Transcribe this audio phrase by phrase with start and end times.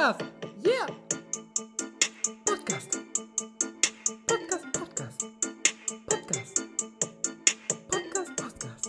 [0.00, 0.24] Podcast.
[0.64, 0.86] Yeah.
[2.46, 2.98] Podcast.
[4.26, 5.26] Podcast, Podcast.
[6.06, 6.62] Podcast.
[7.90, 8.88] Podcast, Podcast.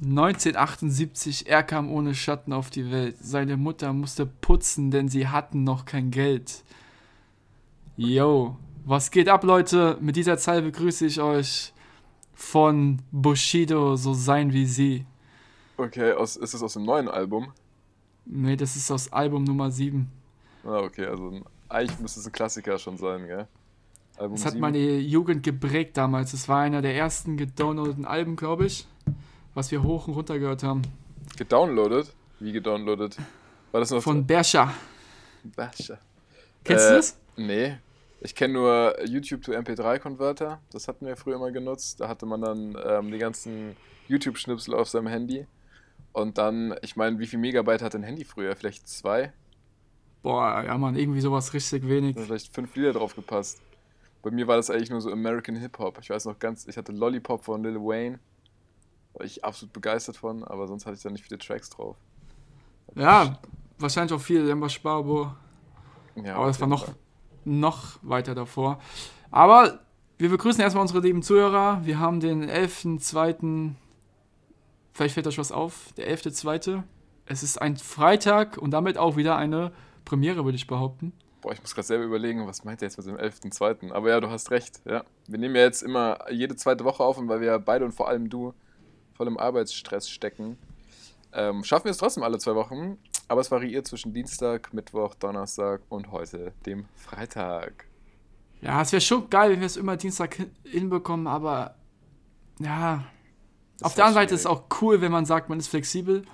[0.00, 3.16] 1978, er kam ohne Schatten auf die Welt.
[3.20, 6.62] Seine Mutter musste putzen, denn sie hatten noch kein Geld.
[7.96, 9.98] Yo, was geht ab, Leute?
[10.00, 11.72] Mit dieser Zeit begrüße ich euch
[12.32, 15.04] von Bushido, so sein wie sie.
[15.76, 17.52] Okay, aus, ist es aus dem neuen Album?
[18.24, 20.10] Nee, das ist aus Album Nummer 7.
[20.64, 23.46] Ah, okay, also eigentlich müsste es ein Klassiker schon sein, gell?
[24.16, 24.60] Album Das hat sieben.
[24.62, 26.30] meine Jugend geprägt damals.
[26.32, 28.86] Das war einer der ersten gedownloadeten Alben, glaube ich,
[29.54, 30.82] was wir hoch und runter gehört haben.
[31.36, 32.14] Gedownloadet?
[32.40, 33.18] Wie gedownloadet?
[33.72, 34.72] War das noch Von Bersha.
[35.54, 35.98] Bascha?
[36.64, 37.18] Kennst Äh, du das?
[37.36, 37.76] Nee.
[38.20, 40.60] Ich kenne nur YouTube to MP3-Converter.
[40.72, 42.00] Das hatten wir früher immer genutzt.
[42.00, 43.76] Da hatte man dann ähm, die ganzen
[44.08, 45.46] YouTube-Schnipsel auf seinem Handy.
[46.16, 48.56] Und dann, ich meine, wie viel Megabyte hat ein Handy früher?
[48.56, 49.34] Vielleicht zwei?
[50.22, 52.16] Boah, ja, Mann, irgendwie sowas richtig wenig.
[52.18, 53.60] Vielleicht fünf Lieder drauf gepasst.
[54.22, 55.98] Bei mir war das eigentlich nur so American Hip-Hop.
[56.00, 58.18] Ich weiß noch ganz, ich hatte Lollipop von Lil Wayne.
[59.12, 61.98] War ich absolut begeistert von, aber sonst hatte ich da nicht viele Tracks drauf.
[62.94, 63.38] Ja,
[63.78, 65.34] wahrscheinlich auch viel Lemba Sparbo.
[66.14, 66.94] Ja, Aber das war noch, Fall.
[67.44, 68.80] noch weiter davor.
[69.30, 69.80] Aber
[70.16, 71.84] wir begrüßen erstmal unsere lieben Zuhörer.
[71.84, 73.74] Wir haben den 11.2.
[74.96, 75.92] Vielleicht fällt euch was auf.
[75.98, 76.82] Der 11.2.
[77.26, 79.72] Es ist ein Freitag und damit auch wieder eine
[80.06, 81.12] Premiere, würde ich behaupten.
[81.42, 83.92] Boah, ich muss gerade selber überlegen, was meint er jetzt mit dem 11.2.?
[83.92, 85.04] Aber ja, du hast recht, ja.
[85.28, 88.08] Wir nehmen ja jetzt immer jede zweite Woche auf und weil wir beide und vor
[88.08, 88.54] allem du
[89.12, 90.56] voll im Arbeitsstress stecken,
[91.34, 92.96] ähm, schaffen wir es trotzdem alle zwei Wochen.
[93.28, 97.84] Aber es variiert zwischen Dienstag, Mittwoch, Donnerstag und heute, dem Freitag.
[98.62, 101.74] Ja, es wäre schon geil, wenn wir es immer Dienstag hin- hinbekommen, aber
[102.60, 103.04] ja.
[103.82, 106.24] Auf der anderen Seite ist es auch cool, wenn man sagt, man ist flexibel.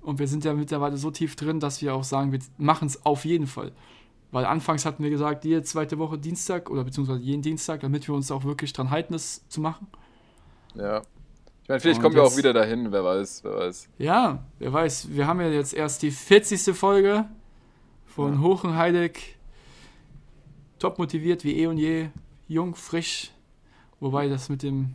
[0.00, 3.04] Und wir sind ja mittlerweile so tief drin, dass wir auch sagen, wir machen es
[3.06, 3.72] auf jeden Fall.
[4.32, 8.14] Weil anfangs hatten wir gesagt, jede zweite Woche Dienstag oder beziehungsweise jeden Dienstag, damit wir
[8.14, 9.86] uns auch wirklich dran halten, das zu machen.
[10.74, 11.02] Ja.
[11.62, 13.88] Ich meine, vielleicht Und kommen wir auch wieder dahin, wer weiß, wer weiß.
[13.98, 16.74] Ja, wer weiß, wir haben ja jetzt erst die 40.
[16.76, 17.26] Folge
[18.06, 18.40] von Ja.
[18.40, 19.38] Hochenheidek.
[20.78, 22.08] Top motiviert wie eh und je.
[22.48, 23.30] Jung, frisch.
[24.00, 24.94] Wobei das mit dem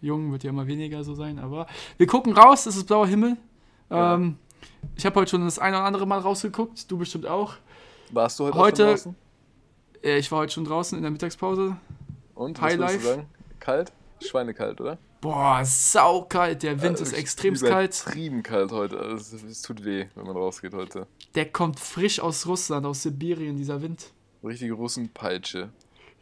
[0.00, 1.38] Jungen wird ja immer weniger so sein.
[1.38, 1.66] Aber
[1.96, 3.36] wir gucken raus, es ist blauer Himmel.
[3.90, 4.14] Ja.
[4.14, 4.36] Ähm,
[4.96, 6.90] ich habe heute schon das eine oder andere Mal rausgeguckt.
[6.90, 7.54] Du bestimmt auch.
[8.12, 9.16] Warst du heute, Heute- schon draußen?
[10.02, 11.76] Äh, Ich war heute schon draußen in der Mittagspause.
[12.34, 12.98] Und, was würdest Highlife.
[12.98, 13.26] du sagen?
[13.60, 13.92] Kalt?
[14.20, 14.98] Schweinekalt, oder?
[15.20, 16.62] Boah, saukalt.
[16.62, 18.02] Der Wind Äh, ist übertrieben kalt.
[18.04, 18.98] Übertrieben kalt heute.
[19.00, 21.06] Also, Es, es tut weh, wenn man rausgeht heute.
[21.34, 24.12] Der kommt frisch aus Russland, aus Sibirien, dieser Wind.
[24.44, 25.70] Richtige Russenpeitsche.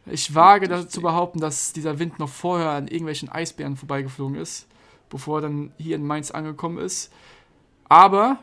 [0.08, 4.68] Ich wage dazu zu behaupten, dass dieser Wind noch vorher an irgendwelchen Eisbären vorbeigeflogen ist,
[5.08, 7.12] bevor er dann hier in Mainz angekommen ist.
[7.88, 8.38] Aber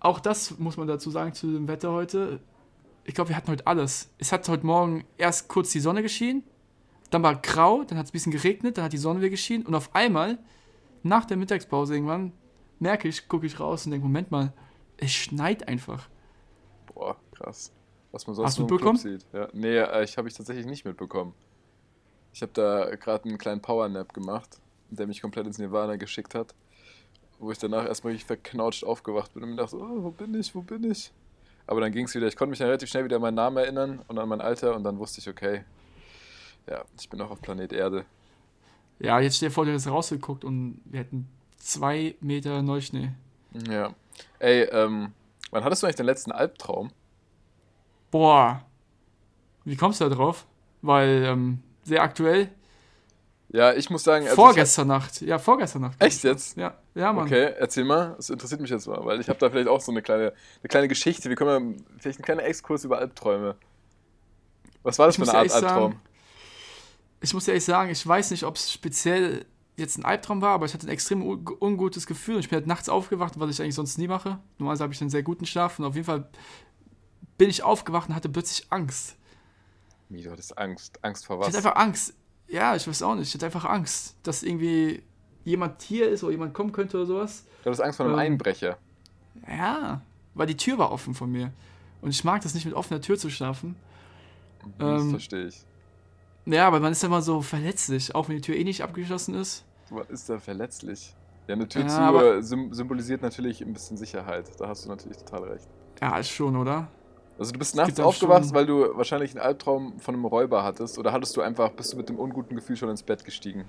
[0.00, 2.40] auch das muss man dazu sagen zu dem Wetter heute.
[3.04, 4.10] Ich glaube, wir hatten heute alles.
[4.18, 6.42] Es hat heute Morgen erst kurz die Sonne geschienen,
[7.10, 9.64] dann war grau, dann hat es ein bisschen geregnet, dann hat die Sonne wieder geschienen
[9.64, 10.38] und auf einmal,
[11.02, 12.32] nach der Mittagspause irgendwann,
[12.80, 14.52] merke ich, gucke ich raus und denke, Moment mal,
[14.98, 16.08] es schneit einfach.
[16.86, 17.72] Boah, krass.
[18.12, 18.98] Was man sonst Hast du Club mitbekommen?
[18.98, 19.26] sieht.
[19.32, 21.34] Ja, nee, äh, ich habe ich tatsächlich nicht mitbekommen.
[22.32, 24.58] Ich habe da gerade einen kleinen Powernap gemacht,
[24.90, 26.54] der mich komplett ins Nirvana geschickt hat.
[27.38, 30.54] Wo ich danach erstmal richtig verknautscht aufgewacht bin und mir dachte, oh, wo bin ich,
[30.54, 31.12] wo bin ich?
[31.66, 32.26] Aber dann ging es wieder.
[32.26, 34.74] Ich konnte mich dann relativ schnell wieder an meinen Namen erinnern und an mein Alter
[34.74, 35.64] und dann wusste ich, okay,
[36.68, 38.04] ja, ich bin auch auf Planet Erde.
[38.98, 43.12] Ja, jetzt stell dir vor, du hättest rausgeguckt und wir hätten zwei Meter Neuschnee.
[43.68, 43.94] Ja.
[44.38, 45.12] Ey, ähm,
[45.50, 46.90] wann hattest du eigentlich den letzten Albtraum?
[48.10, 48.64] Boah.
[49.64, 50.46] Wie kommst du da drauf?
[50.82, 52.50] Weil, ähm, sehr aktuell.
[53.50, 55.22] Ja, ich muss sagen, also vorgestern Nacht.
[55.22, 55.94] Ja, vorgestern Nacht.
[55.94, 56.56] Hab, echt jetzt?
[56.56, 57.24] Ja, ja, Mann.
[57.26, 58.14] Okay, erzähl mal.
[58.16, 60.68] Das interessiert mich jetzt mal, weil ich habe da vielleicht auch so eine kleine, eine
[60.68, 61.30] kleine Geschichte.
[61.30, 63.56] Wir können mal vielleicht einen kleinen Exkurs über Albträume.
[64.82, 66.00] Was war das Ich für eine Art ehrlich sagen, Albtraum?
[67.20, 69.46] Ich muss ehrlich sagen, ich weiß nicht, ob es speziell
[69.76, 72.34] jetzt ein Albtraum war, aber ich hatte ein extrem un ungutes Gefühl.
[72.34, 74.38] Und ich bin halt nachts aufgewacht, was ich eigentlich sonst nie mache.
[74.58, 76.28] Normalerweise habe ich einen sehr guten Schlaf und auf jeden Fall
[77.38, 79.16] bin ich aufgewacht und hatte plötzlich Angst.
[80.08, 80.98] Wie, du hattest Angst.
[81.02, 81.48] Angst vor Ich was?
[81.48, 82.14] hatte einfach Angst.
[82.48, 83.28] Ja, ich weiß auch nicht.
[83.28, 85.02] Ich hatte einfach Angst, dass irgendwie
[85.44, 87.44] jemand hier ist oder jemand kommen könnte oder sowas.
[87.62, 88.78] Du hattest Angst vor einem Ähm, Einbrecher.
[89.48, 90.00] Ja,
[90.34, 91.52] weil die Tür war offen von mir.
[92.00, 93.76] Und ich mag das nicht mit offener Tür zu schlafen.
[94.78, 95.62] das ähm, verstehe ich.
[96.46, 99.64] Ja, aber man ist immer so verletzlich, auch wenn die Tür eh nicht abgeschlossen ist.
[99.90, 101.14] Du ist da verletzlich.
[101.46, 104.50] Ja, eine Tür Ja, zu symbolisiert natürlich ein bisschen Sicherheit.
[104.58, 105.66] Da hast du natürlich total recht.
[106.00, 106.88] Ja, ist schon, oder?
[107.38, 110.98] Also du bist nachts aufgewacht, schon- weil du wahrscheinlich einen Albtraum von einem Räuber hattest
[110.98, 113.64] oder hattest du einfach, bist du mit dem unguten Gefühl schon ins Bett gestiegen?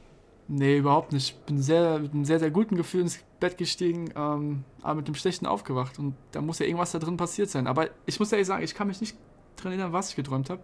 [0.48, 1.36] Nee, überhaupt nicht.
[1.38, 5.07] Ich bin sehr, mit einem sehr, sehr guten Gefühl ins Bett gestiegen, ähm, aber mit
[5.07, 6.00] dem schlechten aufgewacht.
[6.00, 7.68] Und da muss ja irgendwas da drin passiert sein.
[7.68, 9.16] Aber ich muss ehrlich sagen, ich kann mich nicht
[9.57, 10.62] dran erinnern, was ich geträumt habe.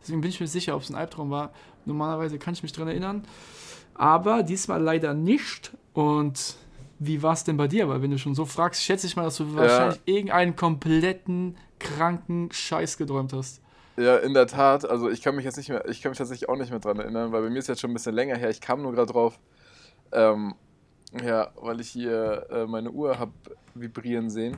[0.00, 1.50] Deswegen bin ich mir sicher, ob es ein Albtraum war.
[1.84, 3.24] Normalerweise kann ich mich dran erinnern.
[3.94, 5.72] Aber diesmal leider nicht.
[5.94, 6.54] Und
[7.00, 7.88] wie war es denn bei dir?
[7.88, 12.50] Weil wenn du schon so fragst, schätze ich mal, dass du wahrscheinlich irgendeinen kompletten kranken
[12.50, 13.60] Scheiß geträumt hast.
[13.96, 14.88] Ja, in der Tat.
[14.88, 16.98] Also ich kann mich jetzt nicht mehr, ich kann mich tatsächlich auch nicht mehr dran
[16.98, 18.50] erinnern, weil bei mir ist jetzt schon ein bisschen länger her.
[18.50, 19.38] Ich kam nur gerade drauf.
[20.12, 20.54] Ähm,
[21.22, 23.32] ja, weil ich hier äh, meine Uhr habe
[23.74, 24.56] vibrieren sehen.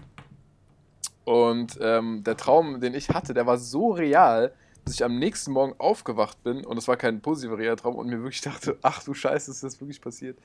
[1.25, 4.53] Und ähm, der Traum, den ich hatte, der war so real,
[4.85, 8.19] dass ich am nächsten Morgen aufgewacht bin und es war kein positiver Realtraum und mir
[8.23, 10.39] wirklich dachte, ach du Scheiße, ist das wirklich passiert?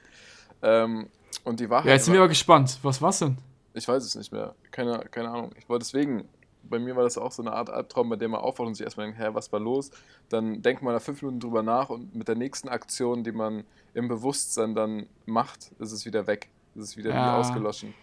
[0.63, 1.07] Ähm,
[1.43, 1.85] und die Wahrheit.
[1.85, 2.79] Ja, jetzt sind wir aber gespannt.
[2.81, 3.37] Was war's denn?
[3.73, 4.55] Ich weiß es nicht mehr.
[4.71, 5.51] Keine, keine Ahnung.
[5.57, 6.27] Ich wollte deswegen,
[6.63, 8.83] bei mir war das auch so eine Art Albtraum, bei dem man aufwacht und sich
[8.83, 9.91] erstmal denkt, hä, was war los?
[10.29, 13.63] Dann denkt man da fünf Minuten drüber nach und mit der nächsten Aktion, die man
[13.93, 16.49] im Bewusstsein dann macht, ist es wieder weg.
[16.75, 17.33] Ist es wieder wie Ja.
[17.33, 17.93] ausgelöschen.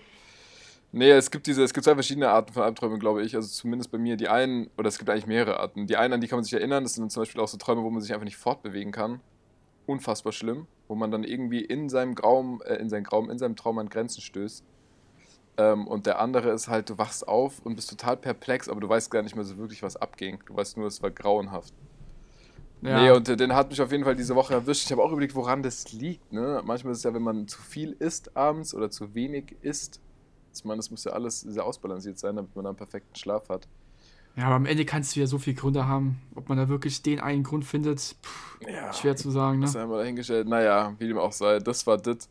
[0.90, 3.34] Nee, es gibt diese, es gibt zwei verschiedene Arten von Albträumen, glaube ich.
[3.36, 4.16] Also zumindest bei mir.
[4.16, 5.86] Die einen, oder es gibt eigentlich mehrere Arten.
[5.86, 7.58] Die einen, an die kann man sich erinnern, das sind dann zum Beispiel auch so
[7.58, 9.20] Träume, wo man sich einfach nicht fortbewegen kann.
[9.86, 10.66] Unfassbar schlimm.
[10.86, 13.88] Wo man dann irgendwie in seinem Traum, äh, in seinem Traum, in seinem Traum an
[13.90, 14.64] Grenzen stößt.
[15.58, 18.88] Ähm, und der andere ist halt, du wachst auf und bist total perplex, aber du
[18.88, 20.40] weißt gar nicht mehr so wirklich, was abging.
[20.46, 21.74] Du weißt nur, es war grauenhaft.
[22.80, 23.00] Ja.
[23.02, 24.84] Nee, und äh, den hat mich auf jeden Fall diese Woche erwischt.
[24.86, 26.32] Ich habe auch überlegt, woran das liegt.
[26.32, 26.62] Ne?
[26.64, 30.00] Manchmal ist es ja, wenn man zu viel isst abends oder zu wenig isst.
[30.54, 33.48] Ich meine, das muss ja alles sehr ausbalanciert sein, damit man dann einen perfekten Schlaf
[33.48, 33.68] hat.
[34.36, 36.22] ja, aber am Ende kannst du ja so viele Gründe haben.
[36.36, 39.80] Ob man da wirklich den einen Grund findet, pff, Ja, schwer zu sagen, das ne?
[39.80, 40.46] haben wir dahingestellt.
[40.48, 42.28] Naja, wie dem auch sei, das war das.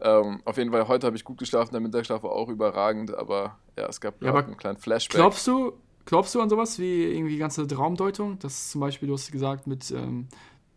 [0.00, 3.58] Ähm, auf jeden Fall, heute habe ich gut geschlafen, der Mittagsschlaf war auch überragend, aber
[3.78, 5.16] ja, es gab Ja, aber einen kleinen Flashback.
[5.16, 5.72] Glaubst du,
[6.04, 8.38] glaubst du an sowas wie irgendwie ganze Traumdeutung?
[8.40, 10.28] Das zum Beispiel, du hast gesagt, mit ähm,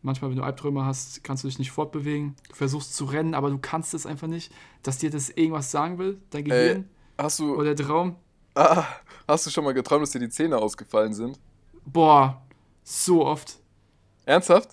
[0.02, 2.36] manchmal, wenn du Albträume hast, kannst du dich nicht fortbewegen.
[2.48, 4.54] Du versuchst zu rennen, aber du kannst es einfach nicht.
[4.84, 8.16] Dass dir das irgendwas sagen will, dein Gehirn Hast du, oder der Traum.
[8.56, 8.86] ah,
[9.28, 11.38] hast du schon mal geträumt, dass dir die Zähne ausgefallen sind?
[11.86, 12.42] Boah,
[12.84, 13.60] so oft.
[14.26, 14.70] Ernsthaft?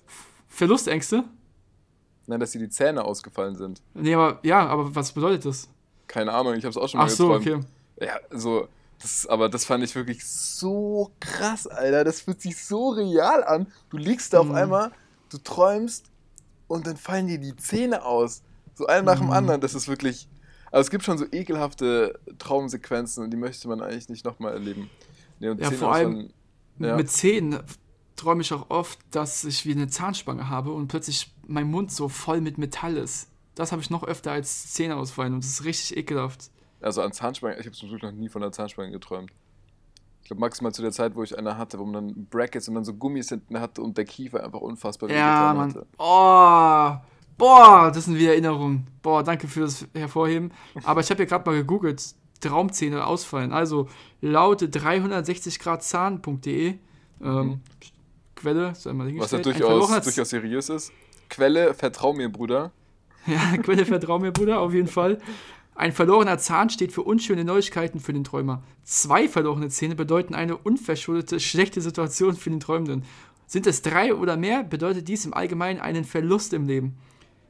[0.47, 1.25] Verlustängste?
[2.27, 3.81] Nein, dass dir die Zähne ausgefallen sind.
[3.93, 5.67] Nee, aber ja, aber was bedeutet das?
[6.07, 7.65] Keine Ahnung, ich habe es auch schon mal Ach so, geträumt.
[7.97, 8.05] okay.
[8.05, 8.67] Ja, so,
[9.01, 12.03] das, aber das fand ich wirklich so krass, Alter.
[12.03, 13.67] Das fühlt sich so real an.
[13.89, 14.55] Du liegst da auf Mhm.
[14.55, 14.91] einmal,
[15.29, 16.05] du träumst
[16.67, 18.41] und dann fallen dir die Zähne aus.
[18.75, 19.33] So einer nach dem Mhm.
[19.33, 19.61] anderen.
[19.61, 20.27] Das ist wirklich.
[20.71, 24.89] Also es gibt schon so ekelhafte Traumsequenzen und die möchte man eigentlich nicht nochmal erleben.
[25.39, 26.33] Nee, und Ja, Zähne vor allem ausfallen-
[26.79, 26.95] Ja.
[26.97, 27.59] Mit Zähnen
[28.15, 32.09] träume ich auch oft, dass ich wie eine Zahnspange habe und plötzlich mein Mund so
[32.09, 33.29] voll mit Metall ist.
[33.55, 36.49] Das habe ich noch öfter als Zähne ausfallen und das ist richtig ekelhaft.
[36.81, 39.31] Also an Zahnspangen, ich habe zum Glück noch nie von einer Zahnspange geträumt.
[40.21, 42.75] Ich glaube maximal zu der Zeit, wo ich eine hatte, wo man dann Brackets und
[42.75, 45.69] dann so Gummis hinten hatte und der Kiefer einfach unfassbar Ja, Mann.
[45.69, 45.85] hatte.
[45.97, 46.91] Oh,
[47.37, 48.85] boah, das sind wieder Erinnerungen.
[49.01, 50.51] Boah, danke für das Hervorheben.
[50.83, 52.03] Aber ich habe ja gerade mal gegoogelt,
[52.41, 53.53] Traumzähne ausfallen.
[53.53, 53.87] Also
[54.21, 56.75] laut 360gradzahn.de
[57.23, 57.61] ähm,
[58.35, 59.19] Quelle, sei mal Mhm.
[59.19, 60.91] Was ja durchaus, durchaus seriös ist.
[61.29, 62.71] Quelle, vertrau mir, Bruder.
[63.27, 65.17] Ja, Quelle vertrau mir, Bruder, auf jeden Fall.
[65.75, 68.63] Ein verlorener Zahn steht für unschöne Neuigkeiten für den Träumer.
[68.83, 73.03] Zwei verlorene Zähne bedeuten eine unverschuldete, schlechte Situation für den Träumenden.
[73.45, 76.97] Sind es drei oder mehr, bedeutet dies im Allgemeinen einen Verlust im Leben.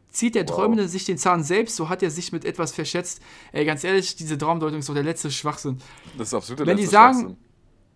[0.10, 0.56] Zieht der Wow.
[0.56, 3.22] Träumende sich den Zahn selbst, so hat er sich mit etwas verschätzt.
[3.52, 5.78] Ey, ganz ehrlich, diese Traumdeutung ist doch der letzte Schwachsinn.
[6.18, 7.38] Das ist absolut Wenn die sagen-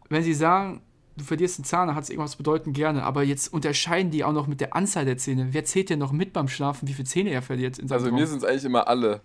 [0.08, 0.82] Wenn sie sagen,
[1.18, 3.04] du verlierst den Zahn, dann hat es irgendwas bedeuten, gerne.
[3.04, 5.50] Aber jetzt unterscheiden die auch noch mit der Anzahl der Zähne.
[5.52, 8.12] Wer zählt denn noch mit beim Schlafen, wie viele Zähne er verliert in seinem Also
[8.12, 9.22] mir sind es eigentlich immer alle.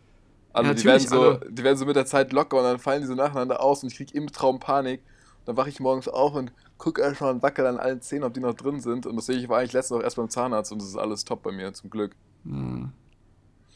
[0.53, 1.41] Alle, Ja, die, werden so, alle.
[1.51, 3.91] die werden so mit der Zeit locker und dann fallen die so nacheinander aus und
[3.91, 5.03] ich kriege im Traum Panik.
[5.45, 8.41] Dann wache ich morgens auf und gucke erstmal und wackel an allen Zähnen, ob die
[8.41, 9.07] noch drin sind.
[9.07, 11.25] Und das sehe ich war eigentlich letztens auch erst beim Zahnarzt und das ist alles
[11.25, 12.17] top bei mir, zum Glück.
[12.45, 12.91] Ja.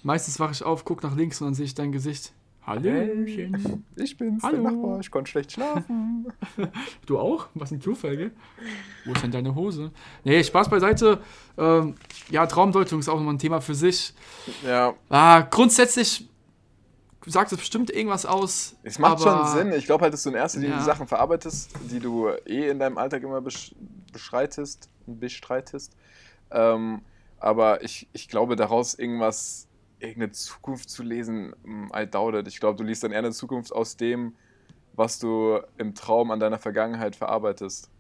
[0.03, 2.33] Meistens wache ich auf, gucke nach links und dann sehe ich dein Gesicht.
[2.71, 3.85] Hallöchen.
[3.97, 4.63] Ich bin's, Hallo.
[4.63, 6.33] der Nachbar, ich konnte schlecht schlafen.
[7.07, 7.49] Du auch?
[7.55, 8.31] Was ein Zufall, gell?
[9.05, 9.91] Wo ist denn deine Hose?
[10.25, 11.21] Nee, Spaß beiseite.
[11.59, 11.97] Ähm,
[12.31, 14.15] ja, Traumdeutung ist auch nochmal ein Thema für sich.
[14.65, 16.29] ja, Ah, grundsätzlich
[17.27, 18.77] sagt es bestimmt irgendwas aus.
[18.85, 19.73] es macht schon Sinn.
[19.73, 20.79] Ich glaube halt, dass du in erster Linie Ja.
[20.79, 23.75] die Sachen verarbeitest, die du eh in deinem Alltag immer besch
[24.13, 25.93] beschreitest, bestreitest.
[26.53, 27.01] Ähm,
[27.41, 29.67] aber ich, ich glaube, daraus irgendwas,
[30.01, 31.55] irgendeine Zukunft zu lesen,
[31.95, 32.49] I doubt it.
[32.49, 34.35] Ich glaube, du liest dann eher eine Zukunft aus dem,
[34.95, 37.91] was du im Traum an deiner Vergangenheit verarbeitest.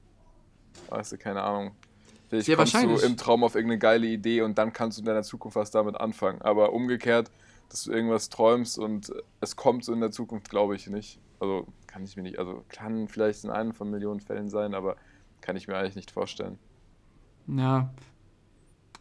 [0.89, 1.75] Weißt du, keine Ahnung.
[2.29, 3.01] Vielleicht Sehr kommst wahrscheinlich.
[3.01, 5.71] du im Traum auf irgendeine geile Idee und dann kannst du in deiner Zukunft was
[5.71, 6.41] damit anfangen.
[6.43, 7.31] Aber umgekehrt,
[7.69, 11.21] dass du irgendwas träumst und es kommt so in der Zukunft, glaube ich nicht.
[11.41, 14.97] Also kann ich mir nicht, also kann vielleicht in einem von Millionen Fällen sein, aber
[15.41, 16.59] kann ich mir eigentlich nicht vorstellen.
[17.47, 17.91] Ja.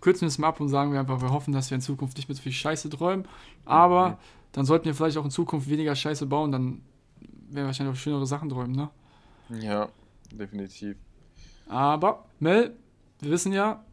[0.02, 2.18] Kürzen wir es mal ab und sagen wir einfach, wir hoffen, dass wir in Zukunft
[2.18, 3.28] nicht mehr so viel Scheiße träumen.
[3.66, 4.16] Aber Mhm.
[4.54, 6.82] dann sollten wir vielleicht auch in Zukunft weniger Scheiße bauen, dann
[7.22, 8.90] werden wir wahrscheinlich auch schönere Sachen träumen, ne?
[9.62, 9.90] Ja,
[10.32, 10.96] definitiv.
[11.68, 12.76] Aber, Mel,
[13.20, 13.84] wir wissen ja,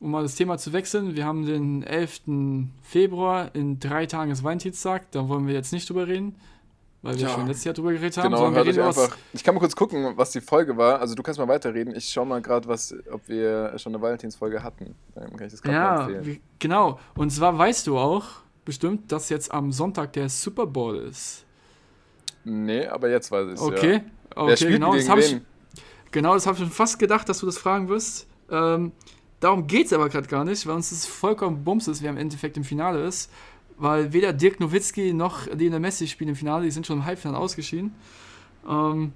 [0.00, 2.70] um mal das Thema zu wechseln, wir haben den 11.
[2.82, 6.34] Februar, in drei Tagen ist Valentinstag, da wollen wir jetzt nicht drüber reden,
[7.02, 7.28] weil wir Ja.
[7.30, 9.16] schon letztes Jahr drüber geredet haben, Genau, hört euch einfach.
[9.32, 11.00] Ich kann mal kurz gucken, was die Folge war.
[11.00, 11.94] Also du kannst mal weiterreden.
[11.96, 14.94] Ich schau mal gerade, ob wir schon eine Valentinsfolge hatten.
[15.14, 16.26] Dann kann ich das gerade mal Ja, empfehlen.
[16.26, 16.98] wie, genau.
[17.16, 18.24] Und zwar weißt du auch
[18.64, 21.44] bestimmt, dass jetzt am Sonntag der Super Bowl ist.
[22.44, 23.60] Nee, aber jetzt weiß ich es.
[23.60, 24.00] Okay, Ja.
[24.36, 24.90] okay, Wer spielt genau.
[24.92, 25.40] gegen Das habe ich,
[26.10, 28.26] genau, das habe ich schon fast gedacht, dass du das fragen wirst.
[28.50, 28.92] Ähm,
[29.40, 32.16] darum geht es aber gerade gar nicht, weil uns das vollkommen bums ist, wer im
[32.16, 33.30] Endeffekt im Finale ist.
[33.78, 37.38] Weil weder Dirk Nowitzki noch Lionel Messi spielen im Finale, die sind schon im Halbfinale
[37.38, 37.94] ausgeschieden.
[38.68, 39.12] Ähm,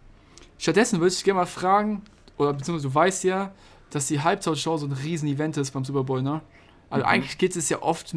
[0.58, 2.02] stattdessen würde ich gerne mal fragen,
[2.38, 3.52] oder beziehungsweise du weißt ja,
[3.90, 6.40] dass die Halbzeitshow so ein Riesen-Event ist beim Super Bowl, ne?
[6.90, 7.10] Also Mhm.
[7.12, 8.12] eigentlich geht es ja oft,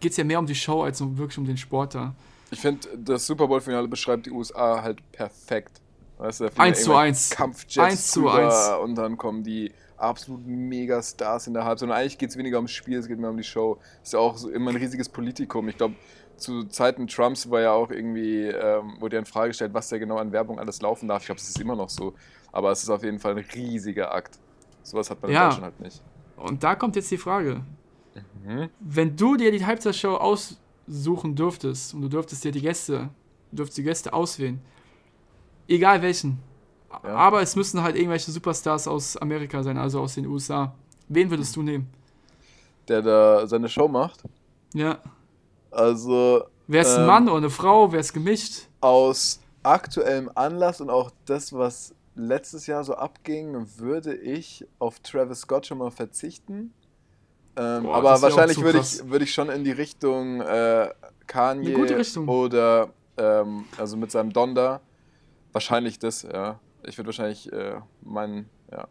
[0.00, 2.14] geht es ja mehr um die Show als um, wirklich um den Sport da.
[2.50, 5.80] Ich finde, das Super Bowl-Finale beschreibt die USA halt perfekt.
[6.18, 7.30] Weißt du, da fliegen Eins ja zu irgendwelche eins.
[7.30, 8.82] Kampfjets Eins zu drüber eins.
[8.82, 11.88] und dann kommen die absoluten Megastars in der Halbzeit.
[11.88, 13.78] Und eigentlich geht es weniger ums Spiel, es geht mehr um die Show.
[14.02, 15.68] Ist ja auch so immer ein riesiges Politikum.
[15.68, 15.94] Ich glaube,
[16.36, 19.98] zu Zeiten Trumps war ja auch irgendwie, ähm, wurde ja in Frage gestellt, was da
[19.98, 21.22] genau an Werbung alles laufen darf.
[21.22, 22.14] Ich glaube, es ist immer noch so.
[22.52, 24.38] Aber es ist auf jeden Fall ein riesiger Akt.
[24.82, 25.48] Sowas hat man in Ja.
[25.48, 26.02] Deutschland halt nicht.
[26.36, 27.62] Und da kommt jetzt die Frage.
[28.44, 28.68] Mhm.
[28.80, 33.10] Wenn du dir die Halbzeitshow aussuchen dürftest und du dürftest dir die Gäste,
[33.50, 34.60] dürftest die Gäste auswählen,
[35.68, 36.38] egal welchen,
[37.02, 37.14] Ja.
[37.16, 40.74] aber es müssen halt irgendwelche Superstars aus Amerika sein, also aus den USA.
[41.08, 41.88] Wen würdest du nehmen?
[42.88, 44.22] Der da seine Show macht.
[44.74, 44.98] Ja.
[45.70, 47.90] Also es ein Ähm, Mann oder eine Frau?
[47.92, 48.68] Wäre es gemischt?
[48.80, 55.40] aus aktuellem Anlass und auch das, was letztes Jahr so abging, würde ich auf Travis
[55.40, 56.72] Scott schon mal verzichten.
[57.56, 60.90] Ähm, Boah, aber wahrscheinlich würde ich, würde ich schon in die Richtung äh,
[61.26, 62.28] Kanye Richtung.
[62.28, 64.80] oder ähm, also mit seinem Donda.
[65.52, 66.58] Wahrscheinlich das, ja.
[66.86, 68.88] Ich würde wahrscheinlich äh, mein, ja,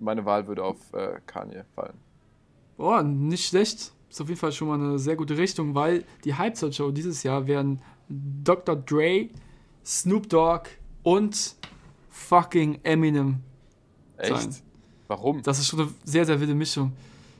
[0.00, 1.94] meine Wahl würde auf äh, Kanye fallen.
[2.76, 3.92] Boah, nicht schlecht.
[4.10, 7.46] Ist auf jeden Fall schon mal eine sehr gute Richtung, weil die Halbzeitshow dieses Jahr
[7.46, 8.76] werden Dr.
[8.76, 9.28] Dre,
[9.84, 10.68] Snoop Dogg
[11.02, 11.56] und
[12.10, 13.40] fucking Eminem
[14.16, 14.52] Echt?
[14.52, 14.56] Sein.
[15.08, 15.42] Warum?
[15.42, 16.92] Das ist schon eine sehr, sehr wilde Mischung.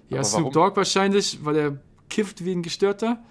[0.08, 0.52] Ja, Aber Snoop warum?
[0.52, 3.22] Dogg wahrscheinlich, weil er kifft wie ein Gestörter.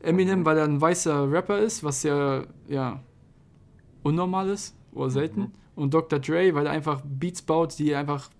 [0.00, 0.44] Eminem, Mhm.
[0.44, 3.00] weil er ein weißer Rapper ist, was ja, ja
[4.02, 5.40] unnormal ist oder selten.
[5.40, 5.52] Mhm.
[5.78, 6.18] Und Dr.
[6.18, 8.30] Dre, weil er einfach Beats baut, die einfach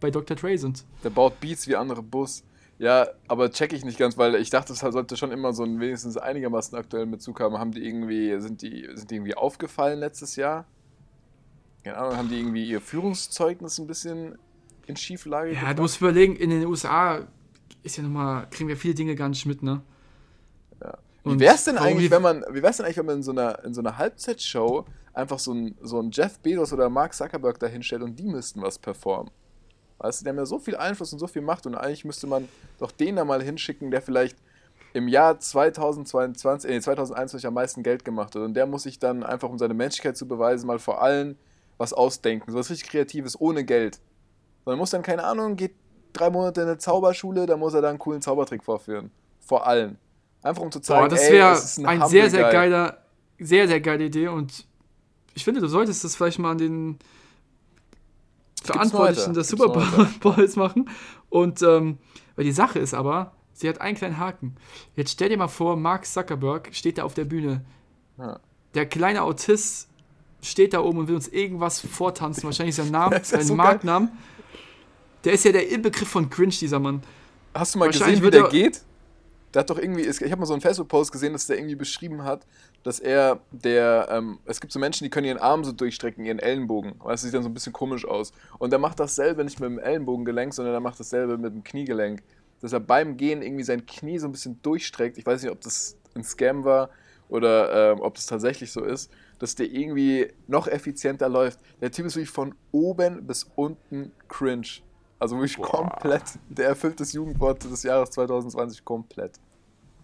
[0.00, 0.36] bei Dr.
[0.36, 0.84] Dre sind.
[1.04, 2.42] Der baut Beats wie andere Bus.
[2.78, 5.80] Ja, aber check ich nicht ganz, weil ich dachte, es sollte schon immer so ein
[5.80, 7.58] wenigstens einigermaßen aktuellen Bezug haben.
[7.58, 10.64] Haben die irgendwie, sind die, sind die irgendwie aufgefallen letztes Jahr?
[11.84, 14.36] Keine Ahnung, haben die irgendwie ihr Führungszeugnis ein bisschen
[14.86, 15.78] in Schieflage Ja, gebracht?
[15.78, 17.20] du musst überlegen, in den USA
[17.82, 19.82] ist ja nochmal, kriegen wir viele Dinge gar nicht mit, ne?
[20.82, 20.98] Ja.
[21.24, 23.64] Wie wär's denn eigentlich, wenn man, wie wär's denn eigentlich, wenn man in so einer,
[23.64, 24.84] in so einer Halbzeitshow
[25.18, 28.78] einfach so ein, so ein Jeff Bezos oder Mark Zuckerberg dahinstellt und die müssten was
[28.78, 29.32] performen?
[29.98, 32.28] Weißt du, die haben ja so viel Einfluss und so viel Macht und eigentlich müsste
[32.28, 32.48] man
[32.78, 34.38] doch den da mal hinschicken, der vielleicht
[34.94, 38.42] im Jahr 2022, äh, 2021 am meisten Geld gemacht hat.
[38.42, 41.36] Und der muss sich dann einfach, um seine Menschlichkeit zu beweisen, mal vor allem
[41.78, 42.52] was ausdenken.
[42.52, 43.98] So was richtig Kreatives, ohne Geld.
[44.64, 45.74] Man muss dann, keine Ahnung, geht
[46.12, 49.10] drei Monate in eine Zauberschule, da muss er dann einen coolen Zaubertrick vorführen.
[49.40, 49.96] Vor allem.
[50.42, 51.50] Einfach um zu zeigen, Boah, das wäre
[51.88, 52.98] ein humble sehr, sehr geiler,
[53.40, 54.67] sehr, sehr geile Idee und
[55.38, 56.98] ich finde, du solltest das vielleicht mal an den
[58.62, 59.68] Verantwortlichen des Super
[60.20, 60.90] Bowls machen.
[61.30, 61.98] Und ähm,
[62.34, 64.56] weil die Sache ist aber, sie hat einen kleinen Haken.
[64.96, 67.64] Jetzt stell dir mal vor, Mark Zuckerberg steht da auf der Bühne.
[68.18, 68.40] Ja.
[68.74, 69.88] Der kleine Autist
[70.42, 72.42] steht da oben und will uns irgendwas vortanzen.
[72.42, 73.54] Wahrscheinlich sein Name, sein so.
[73.54, 74.10] Marknamen.
[75.22, 77.02] Der ist ja der Inbegriff von Cringe, dieser Mann.
[77.54, 78.82] Hast du mal gesehen, wie der er- geht?
[79.54, 82.24] Der hat doch irgendwie, ich habe mal so einen Facebook-Post gesehen, dass der irgendwie beschrieben
[82.24, 82.46] hat,
[82.82, 86.38] dass er der, ähm, es gibt so Menschen, die können ihren Arm so durchstrecken, ihren
[86.38, 86.94] Ellenbogen.
[86.98, 88.32] Weißt du, sieht dann so ein bisschen komisch aus.
[88.58, 92.22] Und der macht dasselbe nicht mit dem Ellenbogengelenk, sondern er macht dasselbe mit dem Kniegelenk.
[92.60, 95.16] Dass er beim Gehen irgendwie sein Knie so ein bisschen durchstreckt.
[95.16, 96.90] Ich weiß nicht, ob das ein Scam war
[97.28, 101.60] oder ähm, ob das tatsächlich so ist, dass der irgendwie noch effizienter läuft.
[101.80, 104.82] Der Typ ist wirklich von oben bis unten cringe.
[105.18, 105.66] Also wirklich Boah.
[105.66, 106.22] komplett.
[106.48, 109.32] Der erfüllt das Jugendwort des Jahres 2020 komplett.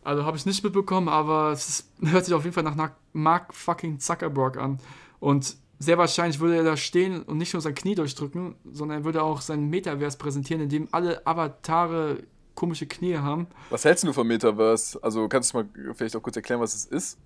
[0.02, 3.54] Also habe ich nicht mitbekommen, aber es ist, hört sich auf jeden Fall nach, Mark
[3.54, 4.78] fucking Zuckerberg an.
[5.20, 9.04] Und sehr wahrscheinlich würde er da stehen und nicht nur sein Knie durchdrücken, sondern er
[9.04, 12.18] würde auch sein Metaverse präsentieren, in dem alle Avatare
[12.54, 13.46] komische Knie haben.
[13.70, 14.98] Was hältst du vom Metaverse?
[15.02, 17.18] Also kannst du mal vielleicht auch kurz erklären, was es ist?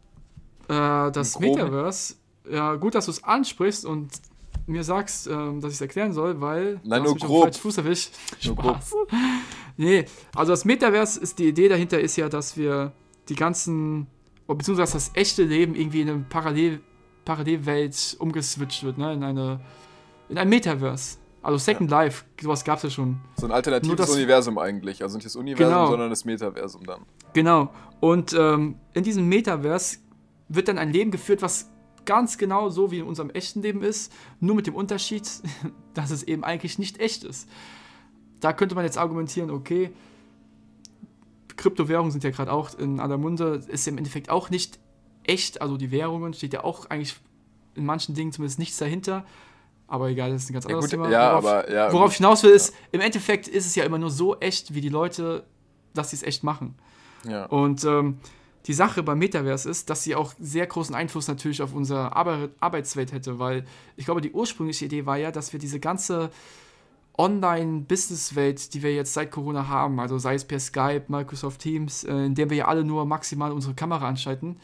[0.68, 1.38] Äh, das.
[1.38, 2.14] Metaverse,
[2.50, 4.10] ja, gut, dass du es ansprichst und
[4.68, 7.54] mir sagst, ähm, dass ich es erklären soll, weil Nein, nur grob.
[7.54, 8.10] Fuß erwischt.
[8.44, 8.76] Nur grob.
[8.76, 8.94] Spaß.
[9.76, 12.92] Nee, also das Metaverse ist die Idee dahinter ist ja, dass wir
[13.28, 14.06] die ganzen,
[14.46, 16.80] beziehungsweise das echte Leben irgendwie in eine Parallel,
[17.24, 19.12] Parallelwelt umgeswitcht wird, ne?
[19.12, 19.60] In eine,
[20.28, 21.18] in ein Metaverse.
[21.42, 23.20] Also Second Life, sowas gab es ja schon.
[23.36, 25.02] So ein alternatives das- Universum eigentlich.
[25.02, 25.86] Also nicht das Universum, Genau.
[25.88, 27.02] sondern das Metaversum dann.
[27.32, 27.70] Genau.
[28.00, 29.98] Und ähm, in diesem Metaverse
[30.48, 31.70] wird dann ein Leben geführt, was
[32.08, 34.10] ganz genau so wie in unserem echten Leben ist,
[34.40, 35.28] nur mit dem Unterschied,
[35.94, 37.46] dass es eben eigentlich nicht echt ist.
[38.40, 39.90] Da könnte man jetzt argumentieren, okay,
[41.56, 44.78] Kryptowährungen sind ja gerade auch in aller Munde, ist im Endeffekt auch nicht
[45.24, 47.16] echt, also die Währungen steht ja auch eigentlich
[47.74, 49.26] in manchen Dingen zumindest nichts dahinter.
[49.86, 51.10] Aber egal, das ist ein ganz Ja, anderes gut, Thema.
[51.10, 53.98] ja, worauf, aber ja, worauf ich hinaus will, ist, im Endeffekt ist es ja immer
[53.98, 55.44] nur so echt, wie die Leute,
[55.92, 56.74] dass sie es echt machen.
[57.28, 57.44] Ja.
[57.46, 58.18] Und ähm,
[58.68, 62.50] die Sache beim Metaverse ist, dass sie auch sehr großen Einfluss natürlich auf unsere Arbe
[62.60, 63.64] Arbeitswelt hätte, weil
[63.96, 66.30] ich glaube, die ursprüngliche Idee war ja, dass wir diese ganze
[67.16, 72.26] Online-Business-Welt, die wir jetzt seit Corona haben, also sei es per Skype, Microsoft Teams, äh,
[72.26, 74.60] in der wir ja alle nur maximal unsere Kamera anschalten,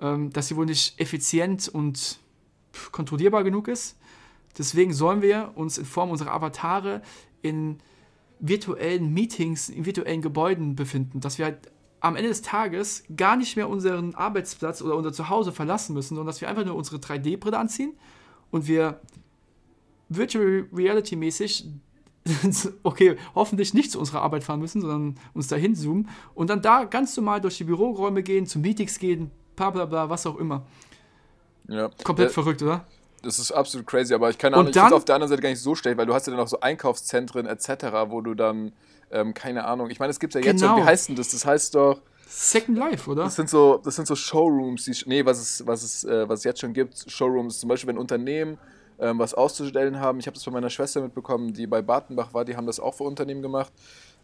[0.00, 2.18] ähm, dass sie wohl nicht effizient und
[2.92, 3.98] kontrollierbar genug ist.
[4.56, 7.02] Deswegen sollen wir uns in Form unserer Avatare
[7.42, 7.78] in
[8.40, 11.70] virtuellen Meetings, in virtuellen Gebäuden befinden, dass wir halt
[12.04, 16.26] am Ende des Tages gar nicht mehr unseren Arbeitsplatz oder unser Zuhause verlassen müssen, sondern
[16.26, 17.94] dass wir einfach nur unsere 3D-Brille anziehen
[18.50, 19.00] und wir
[20.10, 21.66] Virtual Reality mäßig,
[22.82, 26.84] okay, hoffentlich nicht zu unserer Arbeit fahren müssen, sondern uns dahin zoomen und dann da
[26.84, 30.66] ganz normal durch die Büroräume gehen, zu Meetings gehen, bla bla bla, was auch immer.
[31.68, 31.88] ja.
[32.02, 32.86] Komplett Äh, verrückt, oder?
[33.22, 35.60] Das ist absolut crazy, aber ich kann auch nicht, auf der anderen Seite gar nicht
[35.60, 38.72] so schlecht, weil du hast ja dann auch so Einkaufszentren etc., wo du dann,
[39.10, 40.74] ähm, keine Ahnung, ich meine, es gibt ja jetzt Genau.
[40.74, 41.30] schon, wie heißt denn das?
[41.30, 43.24] Das heißt doch, Second Life, oder?
[43.24, 46.40] das sind so, das sind so Showrooms, die, nee, was es, was es, äh, was
[46.40, 48.58] es jetzt schon gibt, Showrooms, zum Beispiel wenn Unternehmen
[48.98, 52.44] ähm, was auszustellen haben, ich habe das von meiner Schwester mitbekommen, die bei Bartenbach war,
[52.44, 53.72] die haben das auch für Unternehmen gemacht,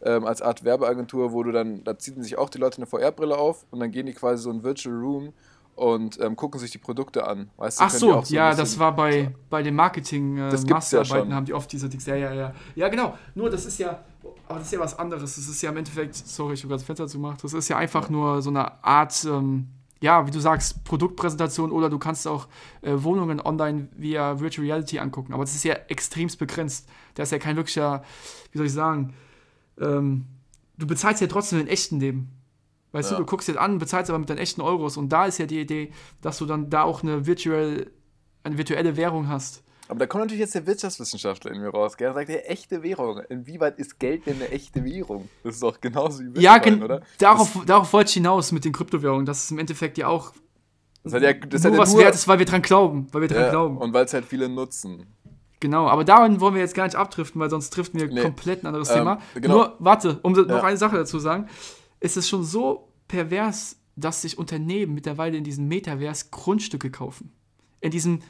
[0.03, 3.37] ähm, als Art Werbeagentur, wo du dann, da ziehen sich auch die Leute eine VR-Brille
[3.37, 5.33] auf und dann gehen die quasi so in Virtual Room
[5.77, 7.51] und ähm, gucken sich die Produkte an.
[7.57, 11.45] Weißt du, Ach so, ein ja, das war bei, bei den marketing äh, ja haben
[11.45, 12.07] die oft diese Dings.
[12.07, 12.55] Ja, ja, ja.
[12.75, 13.17] Ja, genau.
[13.35, 14.03] Nur das ist ja,
[14.49, 15.37] aber das ist ja was anderes.
[15.37, 17.43] Das ist ja im Endeffekt, sorry, ich habe gerade das Fenster zugemacht.
[17.45, 19.69] Das ist ja einfach nur so eine Art, ähm,
[20.01, 22.49] ja, wie du sagst, Produktpräsentation oder du kannst auch
[22.83, 25.33] äh, Wohnungen online via Virtual Reality angucken.
[25.35, 26.89] Aber das ist ja extremst begrenzt.
[27.15, 28.03] Da ist ja kein wirklicher,
[28.53, 29.15] wie soll ich sagen,
[29.81, 30.27] ähm,
[30.79, 32.31] du bezahlst ja trotzdem in echten Leben.
[32.93, 33.19] Weißt Ja.
[33.19, 34.97] du, du guckst dir an, bezahlst aber mit deinen echten Euros.
[34.97, 37.91] Und da ist ja die Idee, dass du dann da auch eine virtuell,
[38.43, 39.63] eine virtuelle Währung hast.
[39.91, 42.09] Aber da kommt natürlich jetzt der Wirtschaftswissenschaftler in mir raus, gell?
[42.09, 43.21] Er sagt, ja, echte Währung.
[43.29, 45.29] Inwieweit ist Geld denn eine echte Währung?
[45.43, 47.03] Das ist doch genauso wie Ja, Bitcoin, gen- oder?
[47.19, 50.33] darauf, darauf wollte ich hinaus mit den Kryptowährungen, dass es im Endeffekt ja auch
[51.03, 53.09] Das hat ja, das nur hat ja was nur, wert ist, weil wir dran glauben.
[53.13, 53.79] Weil wir dran ja, glauben.
[53.79, 55.07] Und weil es halt viele nutzen.
[55.59, 58.23] Genau, aber daran wollen wir jetzt gar nicht abdriften, weil sonst trifft wir Nee.
[58.23, 59.19] komplett ein anderes Ähm, Thema.
[59.35, 59.55] genau.
[59.57, 60.63] Nur, warte, um noch Ja.
[60.63, 61.49] eine Sache dazu zu sagen.
[61.99, 67.33] Es ist schon so pervers, dass sich Unternehmen mittlerweile in diesem Metaverse Grundstücke kaufen.
[67.81, 68.21] In diesem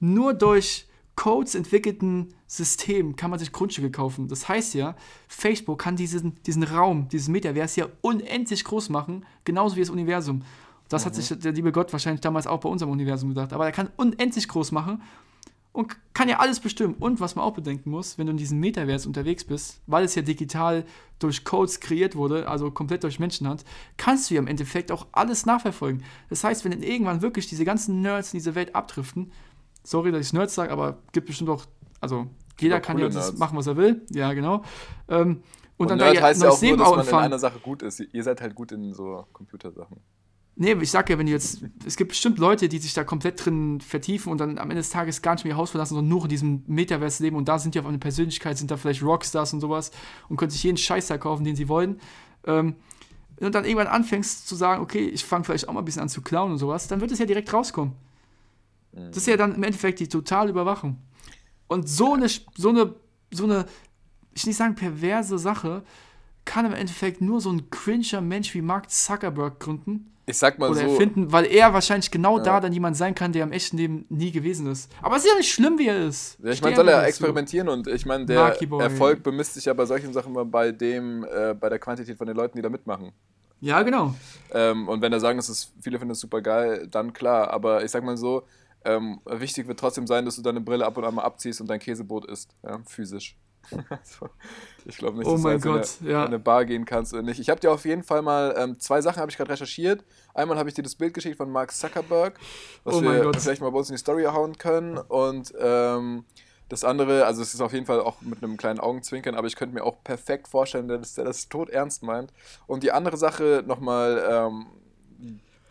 [0.00, 0.88] nur durch
[1.20, 4.26] Codes entwickelten System kann man sich Grundstücke kaufen.
[4.28, 4.96] Das heißt ja,
[5.28, 10.40] Facebook kann diesen, diesen Raum, dieses Metaverse ja unendlich groß machen, genauso wie das Universum.
[10.88, 11.06] Das Mhm.
[11.06, 13.52] hat sich der liebe Gott wahrscheinlich damals auch bei unserem Universum gedacht.
[13.52, 15.02] Aber er kann unendlich groß machen
[15.72, 16.94] und kann ja alles bestimmen.
[16.98, 20.14] Und was man auch bedenken muss, wenn du in diesem Metaverse unterwegs bist, weil es
[20.14, 20.86] ja digital
[21.18, 23.66] durch Codes kreiert wurde, also komplett durch Menschenhand,
[23.98, 26.02] kannst du ja im Endeffekt auch alles nachverfolgen.
[26.30, 29.30] Das heißt, wenn dann irgendwann wirklich diese ganzen Nerds in diese Welt abdriften,
[29.82, 31.64] sorry, dass ich Nerds sage, aber gibt bestimmt auch,
[32.00, 32.26] also
[32.60, 34.02] jeder auch kann ja das machen, was er will.
[34.10, 34.62] Ja, genau.
[35.08, 35.42] Ähm,
[35.76, 37.82] und, Und dann Nerd da heißt ja auch nur, dass man in einer Sache gut
[37.82, 38.00] ist.
[38.00, 39.96] Ihr seid halt gut in so Computersachen.
[40.56, 43.42] Nee, ich sag ja, wenn du jetzt, es gibt bestimmt Leute, die sich da komplett
[43.42, 46.10] drin vertiefen und dann am Ende des Tages gar nicht mehr ihr Haus verlassen, sondern
[46.10, 49.02] nur in diesem Metaverse leben und da sind die auf eine Persönlichkeit, sind da vielleicht
[49.02, 49.90] Rockstars und sowas
[50.28, 51.98] und können sich jeden Scheiß da kaufen, den sie wollen.
[52.44, 52.74] Ähm,
[53.38, 56.10] du dann irgendwann anfängst zu sagen, okay, ich fange vielleicht auch mal ein bisschen an
[56.10, 57.94] zu klauen und sowas, dann wird es ja direkt rauskommen.
[58.92, 60.96] Das ist ja dann im Endeffekt die totale Überwachung.
[61.68, 62.94] Und so eine, so eine,
[63.30, 63.66] so eine,
[64.34, 65.82] ich will nicht sagen perverse Sache,
[66.44, 70.70] kann im Endeffekt nur so ein cringer Mensch wie Mark Zuckerberg gründen Ich sag mal
[70.70, 72.44] oder so, erfinden, weil er wahrscheinlich genau Ja.
[72.44, 74.90] da dann jemand sein kann, der im echten Leben nie gewesen ist.
[75.02, 76.38] Aber es ist ja nicht schlimm, wie er ist.
[76.42, 78.56] Ja, ich meine, soll er experimentieren und ich meine, der.
[78.80, 82.26] Erfolg bemisst sich ja bei solchen Sachen immer bei dem, äh, bei der Quantität von
[82.26, 83.12] den Leuten, die da mitmachen.
[83.60, 84.14] Ja, genau.
[84.52, 87.50] Ähm, und wenn er sagen, das ist, viele finden es super geil, dann klar.
[87.50, 88.44] Aber ich sag mal so,
[88.84, 91.68] ähm, wichtig wird trotzdem sein, dass du deine Brille ab und an mal abziehst und
[91.68, 93.36] dein Käsebrot isst, ja, physisch.
[93.90, 94.30] also,
[94.86, 96.16] ich glaube nicht, Oh dass du Gott, jetzt in, ja.
[96.18, 97.38] eine, in eine Bar gehen kannst oder nicht.
[97.40, 100.02] Ich habe dir auf jeden Fall mal ähm, zwei Sachen habe ich gerade recherchiert.
[100.34, 102.38] Einmal habe ich dir das Bild geschickt von Mark Zuckerberg,
[102.84, 103.36] was Oh mein wir Gott.
[103.36, 104.96] vielleicht mal bei uns in die Story hauen können.
[104.98, 106.24] Und ähm,
[106.70, 109.56] das andere, also es ist auf jeden Fall auch mit einem kleinen Augenzwinkern, aber ich
[109.56, 112.32] könnte mir auch perfekt vorstellen, dass der das tot ernst meint.
[112.66, 114.66] Und die andere Sache nochmal ähm,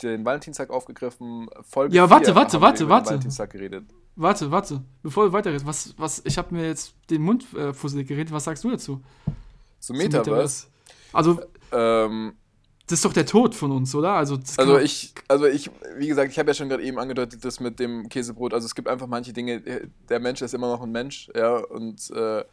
[0.02, 1.48] den Valentinstag aufgegriffen.
[1.62, 3.06] Folge Ja, warte, 4 warte, warte, warte.
[3.06, 3.84] Valentinstag geredet.
[4.16, 8.08] Warte, warte, bevor du weiterredest, was, was, ich habe mir jetzt den Mund äh, fusselig
[8.08, 9.00] geredet, was sagst du dazu?
[9.78, 10.66] Zum Zum Metaverse.
[11.12, 11.40] Also,
[11.72, 12.34] Ähm,
[12.86, 14.14] das ist doch der Tod von uns, oder?
[14.14, 17.60] Also, Also ich, also ich, wie gesagt, ich habe ja schon gerade eben angedeutet, das
[17.60, 18.52] mit dem Käsebrot.
[18.52, 21.56] Also es gibt einfach manche Dinge, äh, der Mensch ist immer noch ein Mensch, ja,
[21.56, 22.44] und äh,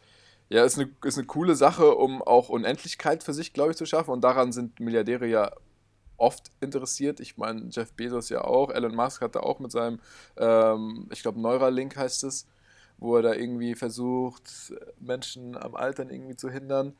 [0.48, 3.84] ja, ist eine, ist eine coole Sache, um auch Unendlichkeit für sich, glaube ich, zu
[3.84, 4.12] schaffen.
[4.12, 5.50] Und daran sind Milliardäre ja
[6.18, 7.20] oft interessiert.
[7.20, 10.00] Ich meine, Jeff Bezos ja auch, Elon Musk hat da auch mit seinem,
[10.36, 12.46] ähm, ich glaube, Neuralink heißt es,
[12.98, 16.94] wo er da irgendwie versucht, Menschen am Altern irgendwie zu hindern.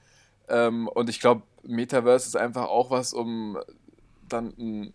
[0.49, 3.59] Ähm, und ich glaube, Metaverse ist einfach auch was, um
[4.29, 4.95] dann, ein,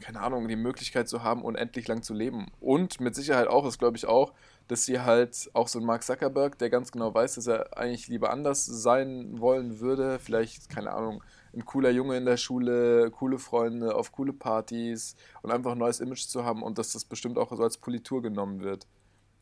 [0.00, 2.46] keine Ahnung, die Möglichkeit zu haben, unendlich lang zu leben.
[2.60, 4.32] Und mit Sicherheit auch, das glaube ich auch,
[4.68, 8.08] dass sie halt auch so ein Mark Zuckerberg, der ganz genau weiß, dass er eigentlich
[8.08, 11.22] lieber anders sein wollen würde, vielleicht, keine Ahnung,
[11.54, 16.00] ein cooler Junge in der Schule, coole Freunde, auf coole Partys und einfach ein neues
[16.00, 18.86] Image zu haben und dass das bestimmt auch so als Politur genommen wird.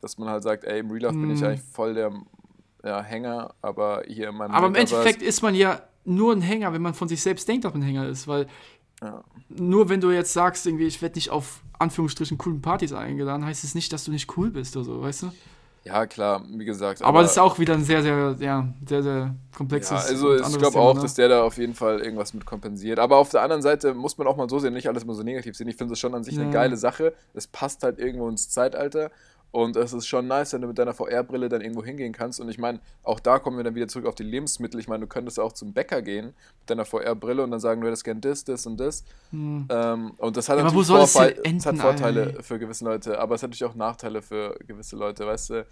[0.01, 1.45] Dass man halt sagt, ey, im Real Life bin ich Mm.
[1.45, 2.13] eigentlich voll der
[2.85, 6.73] ja, Hänger, aber hier in meinem aber im Endeffekt ist man ja nur ein Hänger,
[6.73, 8.47] wenn man von sich selbst denkt, dass man ein Hänger ist, weil
[9.03, 9.23] Ja.
[9.49, 13.65] nur wenn du jetzt sagst, irgendwie, ich werde nicht auf Anführungsstrichen coolen Partys eingeladen, heißt
[13.65, 15.33] es nicht, dass du nicht cool bist oder so, weißt du?
[15.83, 17.01] Ja, klar, wie gesagt.
[17.03, 19.91] Aber, das ist auch wieder ein sehr, sehr, ja, sehr, sehr komplexes.
[19.91, 21.01] Ja, also ich glaube auch, ne?
[21.01, 22.99] dass der da auf jeden Fall irgendwas mit kompensiert.
[22.99, 25.23] Aber auf der anderen Seite muss man auch mal so sehen, nicht alles immer so
[25.23, 25.69] negativ sehen.
[25.69, 26.51] Ich finde es schon an sich eine Ja.
[26.51, 27.15] geile Sache.
[27.33, 29.11] Es passt halt irgendwo ins Zeitalter.
[29.53, 32.41] Und es ist schon nice, wenn du mit deiner VR-Brille dann irgendwo hingehen kannst.
[32.41, 34.79] Und ich meine, auch da kommen wir dann wieder zurück auf die Lebensmittel.
[34.79, 37.89] Ich meine, du könntest auch zum Bäcker gehen mit deiner VR-Brille und dann sagen, du
[37.89, 39.05] hättest gern das, das und das.
[39.31, 39.67] Hm.
[39.69, 42.43] Ähm, und das hat aber natürlich wo soll es Vorfall- hat enden, Vorteile Alter?
[42.43, 45.67] für gewisse Leute, aber es hat natürlich auch Nachteile für gewisse Leute, weißt du.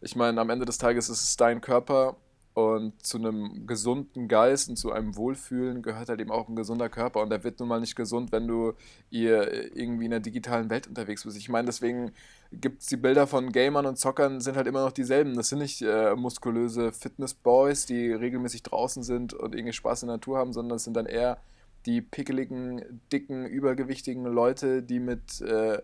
[0.00, 2.16] Ich meine, am Ende des Tages ist es dein Körper
[2.54, 6.88] und zu einem gesunden Geist und zu einem Wohlfühlen gehört halt eben auch ein gesunder
[6.88, 8.72] Körper und der wird nun mal nicht gesund, wenn du
[9.10, 11.36] ihr irgendwie in der digitalen Welt unterwegs bist.
[11.36, 12.12] Ich meine, deswegen
[12.52, 15.34] gibt es die Bilder von Gamern und Zockern sind halt immer noch dieselben.
[15.34, 20.16] Das sind nicht äh, muskulöse Fitness-Boys, die regelmäßig draußen sind und irgendwie Spaß in der
[20.16, 21.38] Natur haben, sondern es sind dann eher
[21.86, 25.80] die pickeligen, dicken, übergewichtigen Leute, die mit äh,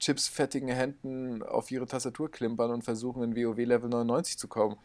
[0.00, 4.76] chipsfettigen Händen auf ihre Tastatur klimpern und versuchen, in WoW Level 99 zu kommen.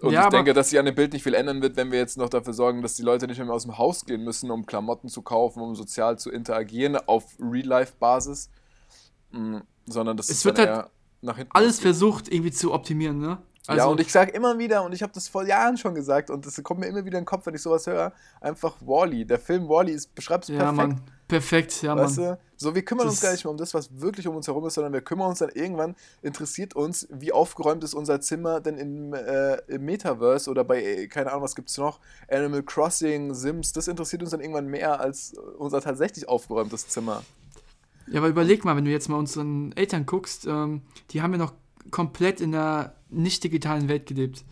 [0.00, 1.98] Und Ja, ich denke, dass sich an dem Bild nicht viel ändern wird, wenn wir
[1.98, 4.66] jetzt noch dafür sorgen, dass die Leute nicht mehr aus dem Haus gehen müssen, um
[4.66, 8.50] Klamotten zu kaufen, um sozial zu interagieren auf Real-Life-Basis,
[9.34, 10.86] Mm, sondern dass Es wird halt
[11.20, 13.38] nach hinten Alles versucht irgendwie zu optimieren, ne?
[13.68, 16.44] ja, und ich sage immer wieder, und ich habe das vor Jahren schon gesagt, und
[16.46, 19.24] das kommt mir immer wieder in den Kopf, wenn ich sowas höre, einfach Wally.
[19.24, 20.76] Der Film Wally beschreibt es ja, perfekt.
[20.76, 22.26] Mann, perfekt, ja, Weißt Mann.
[22.26, 22.38] du?
[22.64, 24.66] So, wir kümmern uns Das- gar nicht mehr um das, was wirklich um uns herum
[24.66, 28.78] ist, sondern wir kümmern uns dann irgendwann, interessiert uns, wie aufgeräumt ist unser Zimmer denn
[28.78, 33.74] im, äh, im Metaverse oder bei, äh, keine Ahnung, was gibt's noch, Animal Crossing, Sims,
[33.74, 37.22] das interessiert uns dann irgendwann mehr als unser tatsächlich aufgeräumtes Zimmer.
[38.06, 41.38] Ja, aber überleg mal, wenn du jetzt mal unseren Eltern guckst, ähm, die haben ja
[41.38, 41.52] noch
[41.90, 44.42] komplett in der nicht digitalen Welt gelebt.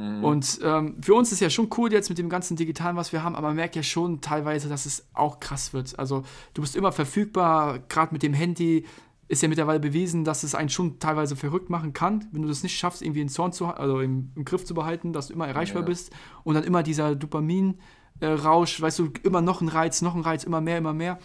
[0.00, 0.24] Mhm.
[0.24, 3.22] Und ähm, für uns ist ja schon cool jetzt mit dem ganzen Digitalen, was wir
[3.22, 5.98] haben, aber man merkt ja schon teilweise, dass es auch krass wird.
[5.98, 6.22] Also
[6.54, 8.86] du bist immer verfügbar, gerade mit dem Handy
[9.28, 12.62] ist ja mittlerweile bewiesen, dass es einen schon teilweise verrückt machen kann, wenn du das
[12.64, 15.46] nicht schaffst, irgendwie einen Zorn zu, also im, im Griff zu behalten, dass du immer
[15.46, 15.86] erreichbar Ja.
[15.86, 16.10] bist
[16.42, 20.60] und dann immer dieser Dopamin-Rausch, weißt du, immer noch ein Reiz, noch ein Reiz, immer
[20.60, 21.18] mehr, immer mehr.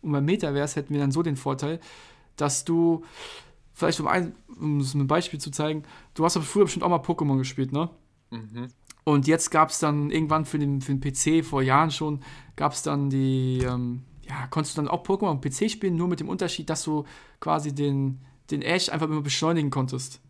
[0.00, 1.78] Und beim Metaverse hätten wir dann so den Vorteil,
[2.36, 3.04] dass du,
[3.74, 6.88] vielleicht um ein, um es einem Beispiel zu zeigen, du hast aber früher bestimmt auch
[6.88, 7.90] mal Pokémon gespielt, ne?
[8.32, 8.68] Mhm.
[9.04, 12.20] Und jetzt gab es dann irgendwann für den, für den PC, vor Jahren schon,
[12.56, 16.08] gab es dann die, ähm, ja, konntest du dann auch Pokémon am PC spielen, nur
[16.08, 17.04] mit dem Unterschied, dass du
[17.40, 20.20] quasi den, den Ash einfach immer beschleunigen konntest.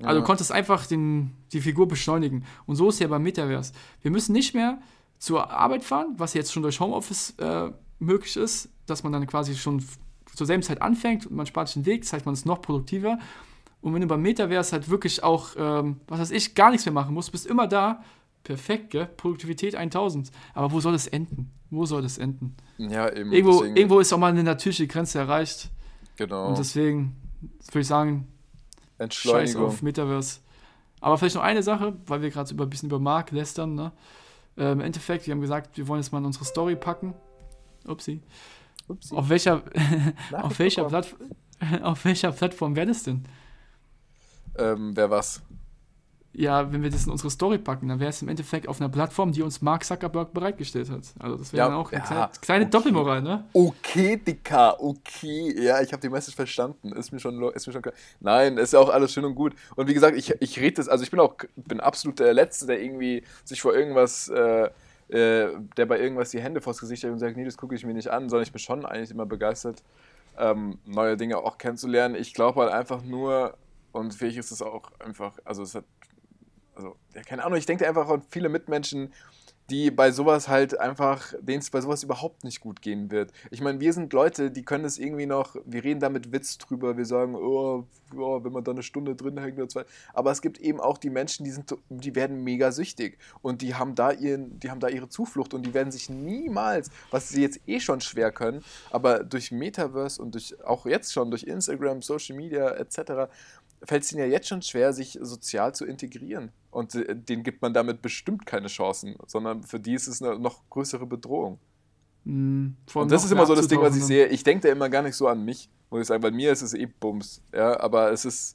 [0.00, 0.20] Also Ja.
[0.20, 2.44] du konntest einfach den, die Figur beschleunigen.
[2.66, 3.72] Und so ist ja beim Metaverse.
[4.00, 4.80] Wir müssen nicht mehr
[5.18, 9.56] zur Arbeit fahren, was jetzt schon durch Homeoffice äh, möglich ist, dass man dann quasi
[9.56, 9.84] schon
[10.34, 12.62] zur selben Zeit anfängt und man spart sich den Weg, das heißt, man ist noch
[12.62, 13.18] produktiver.
[13.80, 16.92] Und wenn du beim Metaverse halt wirklich auch, ähm, was weiß ich, gar nichts mehr
[16.92, 18.02] machen musst, bist immer da,
[18.42, 19.06] perfekt, gell?
[19.06, 20.30] Produktivität 1000.
[20.54, 21.50] Aber wo soll es enden?
[21.70, 22.56] Wo soll es enden?
[22.78, 23.32] Ja, eben.
[23.32, 25.70] Irgendwo, deswegen- irgendwo ist auch mal eine natürliche Grenze erreicht.
[26.16, 26.48] Genau.
[26.48, 27.16] Und deswegen
[27.70, 28.26] würde ich sagen,
[29.08, 30.40] Scheiß auf Metaverse.
[31.00, 33.74] Aber vielleicht noch eine Sache, weil wir gerade über, ein bisschen über Mark lästern.
[33.76, 33.92] Ne?
[34.56, 37.14] Äh, Im Endeffekt, wir haben gesagt, wir wollen jetzt mal in unsere Story packen.
[37.86, 38.20] Upsi.
[38.88, 39.14] Upsi.
[39.14, 39.62] Auf welcher,
[40.32, 40.86] auf, welcher
[41.82, 43.24] auf welcher Plattform wäre das denn?
[44.58, 45.42] Ähm, wer was?
[46.38, 48.88] ja, wenn wir das in unsere Story packen, dann wäre es im Endeffekt auf einer
[48.88, 51.02] Plattform, die uns Mark Zuckerberg bereitgestellt hat.
[51.18, 52.70] Also das wäre Ja, dann auch eine ja, kleine, kleine okay.
[52.70, 53.44] Doppelmoral, ne?
[53.52, 55.52] Okay, Dicker, okay.
[55.60, 56.92] Ja, ich habe die Message verstanden.
[56.92, 57.94] Ist mir schon, ist mir schon klar.
[58.20, 59.54] Nein, ist ja auch alles schön und gut.
[59.74, 62.66] Und wie gesagt, ich, ich rede das, also ich bin auch bin absolut der Letzte,
[62.66, 64.70] der irgendwie sich vor irgendwas, äh,
[65.08, 67.84] äh, der bei irgendwas die Hände vors Gesicht hält und sagt, nee, das gucke ich
[67.84, 69.82] mir nicht an, sondern ich bin schon eigentlich immer begeistert,
[70.38, 72.14] ähm, neue Dinge auch kennenzulernen.
[72.14, 73.54] Ich glaube halt einfach nur,
[73.92, 75.84] und für mich ist es auch einfach, also es hat,
[76.74, 79.12] also, ja, keine Ahnung, ich denke einfach an viele Mitmenschen,
[79.70, 83.32] die bei sowas halt einfach, denen es bei sowas überhaupt nicht gut gehen wird.
[83.50, 86.56] Ich meine, wir sind Leute, die können es irgendwie noch, wir reden da mit Witz
[86.56, 89.84] drüber, wir sagen, oh, ja, wenn man da eine Stunde drin hängt oder zwei.
[90.14, 93.74] Aber es gibt eben auch die Menschen, die sind, die werden mega süchtig und die
[93.74, 97.42] haben da ihren, die haben da ihre Zuflucht und die werden sich niemals, was sie
[97.42, 102.00] jetzt eh schon schwer können, aber durch Metaverse und durch, auch jetzt schon durch Instagram,
[102.00, 103.30] Social Media etc.,
[103.82, 106.50] fällt es ihnen ja jetzt schon schwer, sich sozial zu integrieren.
[106.70, 110.38] Und äh, denen gibt man damit bestimmt keine Chancen, sondern für die ist es eine
[110.38, 111.58] noch größere Bedrohung.
[112.24, 114.26] Von Und das ist immer so das Ding, was ich sehe.
[114.26, 116.20] Ich denke da immer gar nicht so an mich, muss ich sagen.
[116.22, 117.40] Bei mir ist es eh Bums.
[117.54, 118.54] Ja, aber es ist,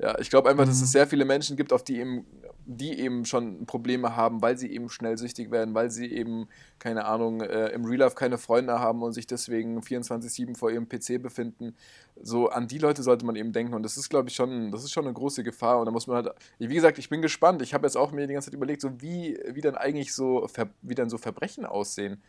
[0.00, 0.84] ja, ich glaube einfach, dass Mhm.
[0.84, 2.26] es sehr viele Menschen gibt, auf die eben,
[2.64, 6.48] die eben schon Probleme haben, weil sie eben schnell süchtig werden, weil sie eben,
[6.78, 10.88] keine Ahnung, äh, im Real Life keine Freunde haben und sich deswegen 24-7 vor ihrem
[10.88, 11.74] PC befinden.
[12.20, 13.74] So an die Leute sollte man eben denken.
[13.74, 15.80] Und das ist, glaube ich, schon, das ist schon eine große Gefahr.
[15.80, 17.62] Und da muss man halt, wie gesagt, ich bin gespannt.
[17.62, 20.46] Ich habe jetzt auch mir die ganze Zeit überlegt, so wie, wie dann eigentlich so,
[20.82, 22.22] wie dann so Verbrechen aussehen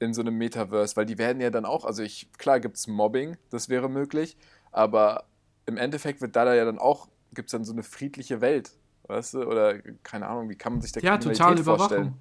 [0.00, 2.86] in so einem Metaverse, weil die werden ja dann auch, also ich, klar gibt es
[2.86, 4.36] Mobbing, das wäre möglich,
[4.72, 5.24] aber
[5.66, 8.72] im Endeffekt wird da ja dann auch, gibt es dann so eine friedliche Welt,
[9.08, 11.60] weißt du, oder keine Ahnung, wie kann man sich da Ja, totale?
[11.60, 12.14] Überwachung.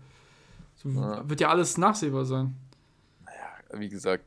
[0.75, 1.27] So, Ja.
[1.29, 2.55] Wird ja alles nachsehbar sein.
[3.73, 4.23] Wie gesagt,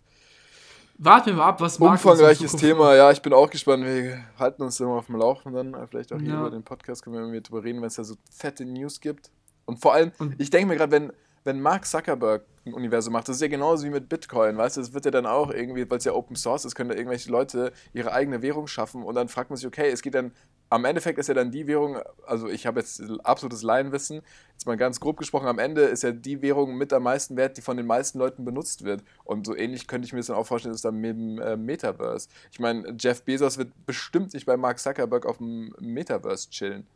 [0.98, 4.62] Warten wir mal ab, was in umfangreiches Thema, ja, ich bin auch gespannt, wir halten
[4.62, 6.40] uns immer auf dem Laufenden, vielleicht auch hier Ja.
[6.40, 9.30] über den Podcast können wir drüber reden, wenn es da so fette News gibt
[9.66, 11.12] und vor allem, Und- ich denke mir gerade, wenn,
[11.44, 14.80] wenn Mark Zuckerberg ein Universum macht, das ist ja genauso wie mit Bitcoin, weißt du,
[14.80, 17.30] das wird ja dann auch irgendwie, weil es ja Open Source ist, können da irgendwelche
[17.30, 20.32] Leute ihre eigene Währung schaffen und dann fragt man sich, okay, es geht dann,
[20.76, 24.20] am Endeffekt ist ja dann die Währung, also ich habe jetzt absolutes Laienwissen,
[24.52, 27.56] jetzt mal ganz grob gesprochen, am Ende ist ja die Währung mit am meisten wert,
[27.56, 29.02] die von den meisten Leuten benutzt wird.
[29.24, 31.56] Und so ähnlich könnte ich mir das dann auch vorstellen, ist dann mit dem äh,
[31.56, 32.28] Metaverse.
[32.52, 36.86] Ich meine, Jeff Bezos wird bestimmt nicht bei Mark Zuckerberg auf dem Metaverse chillen.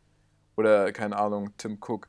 [0.55, 2.07] Oder, keine Ahnung, Tim Cook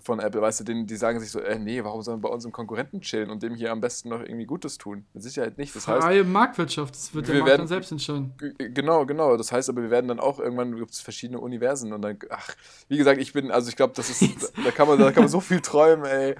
[0.00, 2.34] von Apple, weißt du, denen, die sagen sich so, äh, nee, warum sollen wir bei
[2.34, 5.04] unserem Konkurrenten chillen und dem hier am besten noch irgendwie Gutes tun?
[5.12, 5.76] Mit Sicherheit nicht.
[5.76, 8.32] Das heißt, Freie Marktwirtschaft, das wird der wir Markt werden- dann selbst entscheiden.
[8.58, 9.36] Genau, genau.
[9.36, 12.54] Das heißt aber, wir werden dann auch irgendwann gibt es verschiedene Universen und dann, ach,
[12.88, 14.22] wie gesagt, ich bin, also ich glaube, das ist,
[14.64, 16.36] da kann man, da kann man so viel träumen, ey.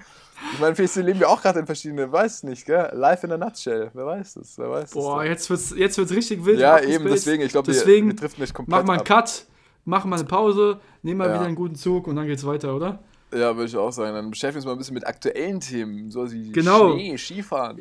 [0.55, 2.91] Ich meine, vielleicht leben wir auch gerade in verschiedenen, weiß nicht, gell?
[2.95, 5.29] Life in a nutshell, wer weiß das, wer weiß Boah, das.
[5.29, 6.59] jetzt wird's, jetzt wird's richtig wild.
[6.59, 9.07] ja, eben, deswegen, ich glaube, wir, Deswegen wir trifft mich komplett Mach mal einen ab.
[9.07, 9.47] Cut,
[9.85, 11.35] mach mal eine Pause, nehmen mal Ja.
[11.35, 12.99] wieder einen guten Zug und dann geht's weiter, oder?
[13.33, 14.15] Ja, würde ich auch sagen.
[14.15, 16.93] Dann beschäftigen wir uns mal ein bisschen mit aktuellen Themen, so wie Genau.
[16.93, 17.81] Schnee, Skifahren.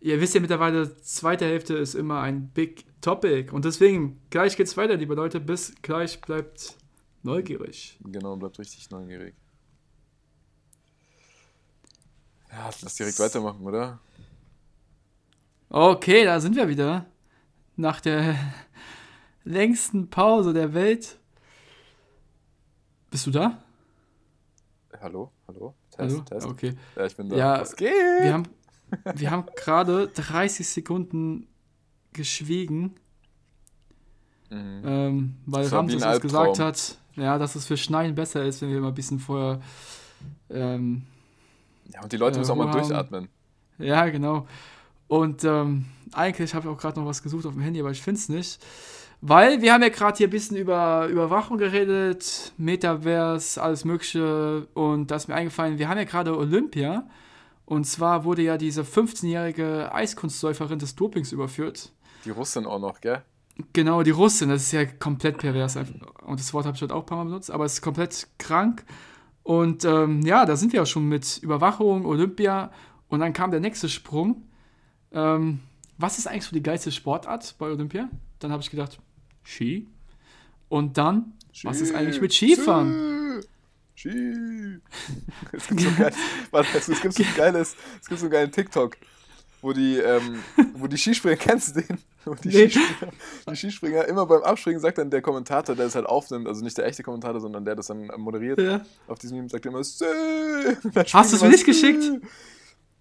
[0.00, 3.50] Ihr wisst ja mittlerweile, zweite Hälfte ist immer ein Big Topic.
[3.50, 5.40] Und deswegen, gleich geht's weiter, liebe Leute.
[5.40, 6.76] Bis gleich, bleibt
[7.22, 7.98] neugierig.
[8.04, 9.34] Genau, bleibt richtig neugierig.
[12.52, 13.98] Ja, lass direkt weitermachen, oder?
[15.70, 17.06] Okay, da sind wir wieder.
[17.76, 18.36] Nach der
[19.42, 21.18] längsten Pause der Welt.
[23.10, 23.62] Bist du da?
[25.04, 26.22] Hallo, hallo, Test, Hallo?
[26.24, 26.46] Test.
[26.46, 26.72] Okay.
[26.96, 27.36] Ja, ich bin da.
[27.36, 27.92] Ja, Was geht?
[27.92, 28.44] Wir haben,
[29.16, 31.46] wir haben gerade 30 Sekunden
[32.14, 32.94] geschwiegen,
[34.50, 34.82] Mhm.
[34.86, 38.78] ähm, weil Ramses uns gesagt hat, ja, dass es für Schneien besser ist, wenn wir
[38.78, 39.60] immer ein bisschen vorher.
[40.48, 41.02] Ähm,
[41.92, 42.88] Ja, und die Leute äh, müssen auch mal Ruhe haben.
[42.88, 43.28] durchatmen.
[43.76, 44.46] ja, genau.
[45.08, 48.00] Und ähm, eigentlich habe ich auch gerade noch was gesucht auf dem Handy, aber ich
[48.00, 48.58] finde es nicht.
[49.26, 54.68] Weil wir haben ja gerade hier ein bisschen über Überwachung geredet, Metaverse, alles Mögliche.
[54.74, 57.08] Und da ist mir eingefallen, wir haben ja gerade Olympia.
[57.64, 61.90] Und zwar wurde ja diese 15-jährige Eiskunstläuferin des Dopings überführt.
[62.26, 63.22] Die Russin auch noch, gell?
[63.72, 65.76] Genau, die Russin, das ist ja komplett pervers.
[65.76, 68.26] Und das Wort habe ich heute auch ein paar Mal benutzt, aber es ist komplett
[68.36, 68.84] krank.
[69.42, 72.70] Und ähm, ja, da sind wir ja schon mit Überwachung, Olympia.
[73.08, 74.42] Und dann kam der nächste Sprung.
[75.12, 75.60] Ähm,
[75.96, 78.10] was ist eigentlich so die geilste Sportart bei Olympia?
[78.38, 78.98] Dann habe ich gedacht,
[79.44, 79.86] Ski.
[80.68, 83.42] Und dann, was ist eigentlich mit Skifahren?
[83.94, 84.10] Ski.
[84.10, 84.80] Ski.
[85.52, 86.16] Es gibt so ein geiles,
[86.50, 88.96] warte, es gibt so ein geiles, es gibt so einen geilen TikTok,
[89.62, 90.40] wo die, ähm,
[90.74, 91.98] wo die Skispringer, kennst du den?
[92.24, 92.68] Wo die, Nee.
[92.70, 93.12] Skispringer,
[93.50, 96.76] die Skispringer immer beim Abspringen sagt dann der Kommentator, der es halt aufnimmt, also nicht
[96.76, 98.84] der echte Kommentator, sondern der das dann moderiert, Ja.
[99.06, 102.02] auf diesem Meme sagt er immer, dann Hast springen du's mir nicht geschickt?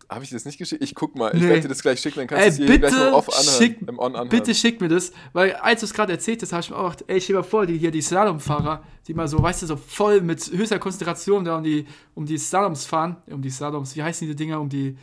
[0.10, 0.84] Habe ich dir das nicht geschickt?
[0.84, 1.34] Ich guck mal.
[1.36, 1.48] Ich Nee.
[1.50, 3.58] werde dir das gleich schicken, dann kannst du es gleich bitte mal off anhören.
[3.58, 4.30] schick, im On anhören.
[4.30, 6.92] bitte schick mir das, weil als du es gerade erzählt hast, habe ich mir auch
[6.92, 9.68] gedacht, ey, stell dir mal vor, die hier, die Slalomfahrer, die mal so, weißt du,
[9.68, 11.86] so voll mit höchster Konzentration da um die,
[12.16, 14.98] um die Slaloms fahren, um die Slaloms, wie heißen diese Dinger, um die,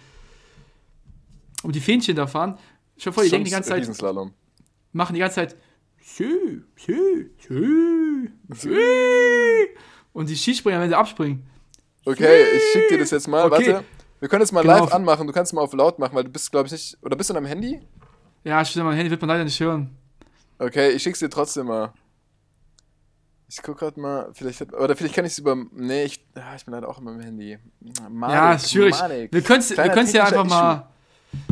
[1.63, 2.57] um die Fähnchen da fahren.
[2.97, 4.33] Schon vor, die denken die ganze Zeit, Riesenslalom.
[4.93, 5.57] machen die ganze Zeit
[6.03, 8.77] schü, schü, schü, schü.
[10.13, 11.47] Und die Skispringer, wenn sie abspringen.
[12.05, 13.45] Okay, ich schicke dir das jetzt mal.
[13.47, 13.73] Okay.
[13.75, 13.85] Warte.
[14.21, 14.81] Wir können es mal Genau.
[14.85, 15.27] live anmachen.
[15.27, 16.99] Du kannst es mal auf laut machen, weil du bist, glaube ich, nicht.
[17.03, 17.81] Oder bist du am Handy?
[18.45, 19.97] Ja, stimmt, mein Handy wird man leider nicht hören.
[20.59, 21.93] Okay, ich schick's dir trotzdem mal.
[23.49, 26.65] Ich guck grad mal, vielleicht, oder vielleicht kann ich es über, nee, ich, ja, ich
[26.65, 27.59] bin leider auch immer im Handy.
[28.09, 28.97] Manik, ja, ist schwierig.
[29.01, 29.33] Manik.
[29.33, 30.89] Wir können es ja einfach mal.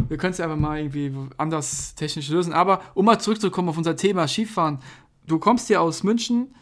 [0.08, 2.52] Wir können es ja einfach mal irgendwie anders technisch lösen.
[2.52, 4.80] Aber um mal zurückzukommen auf unser Thema Skifahren.
[5.26, 6.54] Du kommst ja aus München,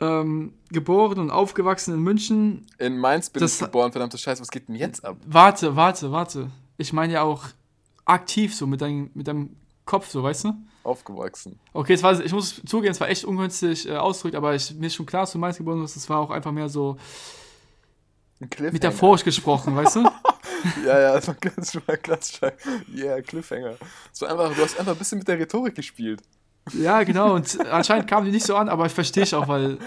[0.00, 2.66] ähm, geboren und aufgewachsen in München.
[2.78, 5.16] In Mainz bin Das- ich geboren, verdammte Scheiße, was geht denn jetzt ab?
[5.26, 6.50] Warte, warte, warte.
[6.76, 7.44] Ich meine ja auch
[8.04, 10.52] aktiv so mit, dein, mit deinem Kopf, so, weißt du?
[10.82, 11.58] Aufgewachsen.
[11.72, 14.86] Okay, es war, ich muss zugeben, es war echt ungünstig äh, ausgedrückt, aber ich, mir
[14.86, 15.96] ist schon klar, dass du Mainz geboren bist.
[15.96, 16.96] Es war auch einfach mehr so
[18.60, 20.08] metaphorisch gesprochen, weißt du?
[20.84, 22.54] Ja, ja, das war ganz Klatschschlag.
[22.92, 23.74] Yeah, Cliffhanger.
[24.18, 26.22] War einfach, du hast einfach ein bisschen mit der Rhetorik gespielt.
[26.72, 27.34] Ja, genau.
[27.34, 29.78] Und anscheinend kam die nicht so an, aber ich verstehe ich auch, weil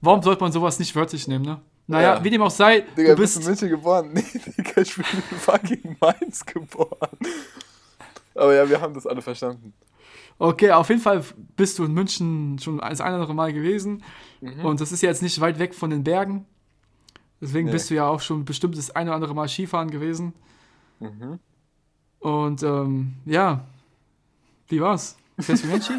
[0.00, 1.60] warum sollte man sowas nicht wörtlich nehmen, ne?
[1.86, 2.24] Naja, Ja.
[2.24, 3.62] wie dem auch sei, Digga, du bist du bist.
[3.62, 4.10] in München geboren?
[4.14, 4.24] Nee,
[4.58, 7.08] Digga, ich bin in fucking Mainz geboren.
[8.34, 9.72] Aber ja, wir haben das alle verstanden.
[10.38, 11.22] Okay, auf jeden Fall
[11.56, 14.02] bist du in München schon das ein oder andere Mal gewesen.
[14.40, 14.64] Mhm.
[14.64, 16.44] Und das ist ja jetzt nicht weit weg von den Bergen.
[17.40, 17.72] Deswegen Nee.
[17.72, 20.32] bist du ja auch schon bestimmt das ein oder andere Mal Skifahren gewesen.
[20.98, 21.38] Mhm.
[22.18, 23.64] Und ähm, ja,
[24.68, 25.16] wie war's?
[25.36, 25.94] Du Ski?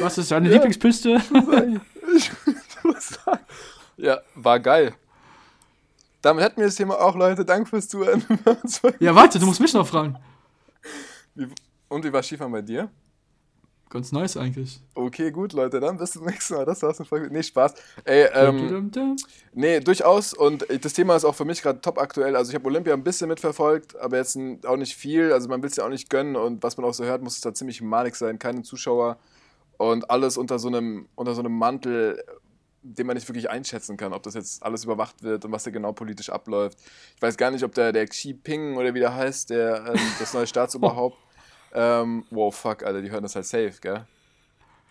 [0.00, 0.54] Was ist deine Ja.
[0.54, 1.20] Lieblingspiste?
[2.16, 2.30] Ich
[2.84, 3.44] muss sagen.
[3.96, 4.94] Ja, war geil.
[6.22, 7.44] Damit hätten wir das Thema auch, Leute.
[7.44, 8.24] Danke fürs Zuhören.
[9.00, 10.16] Ja, warte, du musst mich noch fragen.
[11.88, 12.88] Und wie war Skifahren bei dir?
[13.88, 14.80] Ganz nice eigentlich.
[14.94, 16.64] Okay, gut, Leute, dann bis zum nächsten Mal.
[16.64, 17.00] Das war's.
[17.06, 17.30] Folge.
[17.30, 17.74] Nee, Spaß.
[18.04, 18.90] Ey, ähm,
[19.54, 20.34] nee, durchaus.
[20.34, 22.34] Und das Thema ist auch für mich gerade top aktuell.
[22.34, 25.32] Also, ich habe Olympia ein bisschen mitverfolgt, aber jetzt auch nicht viel.
[25.32, 26.34] Also, man will es ja auch nicht gönnen.
[26.34, 28.40] Und was man auch so hört, muss es da ziemlich malig sein.
[28.40, 29.18] Keine Zuschauer
[29.78, 32.22] und alles unter so einem, unter so einem Mantel,
[32.82, 35.70] den man nicht wirklich einschätzen kann, ob das jetzt alles überwacht wird und was da
[35.70, 36.78] genau politisch abläuft.
[37.16, 40.00] Ich weiß gar nicht, ob der, der Xi Ping oder wie der heißt, der, ähm,
[40.18, 41.18] das neue Staatsoberhaupt.
[41.76, 44.04] Ähm, wow, fuck, Alter, die hören das halt safe, gell?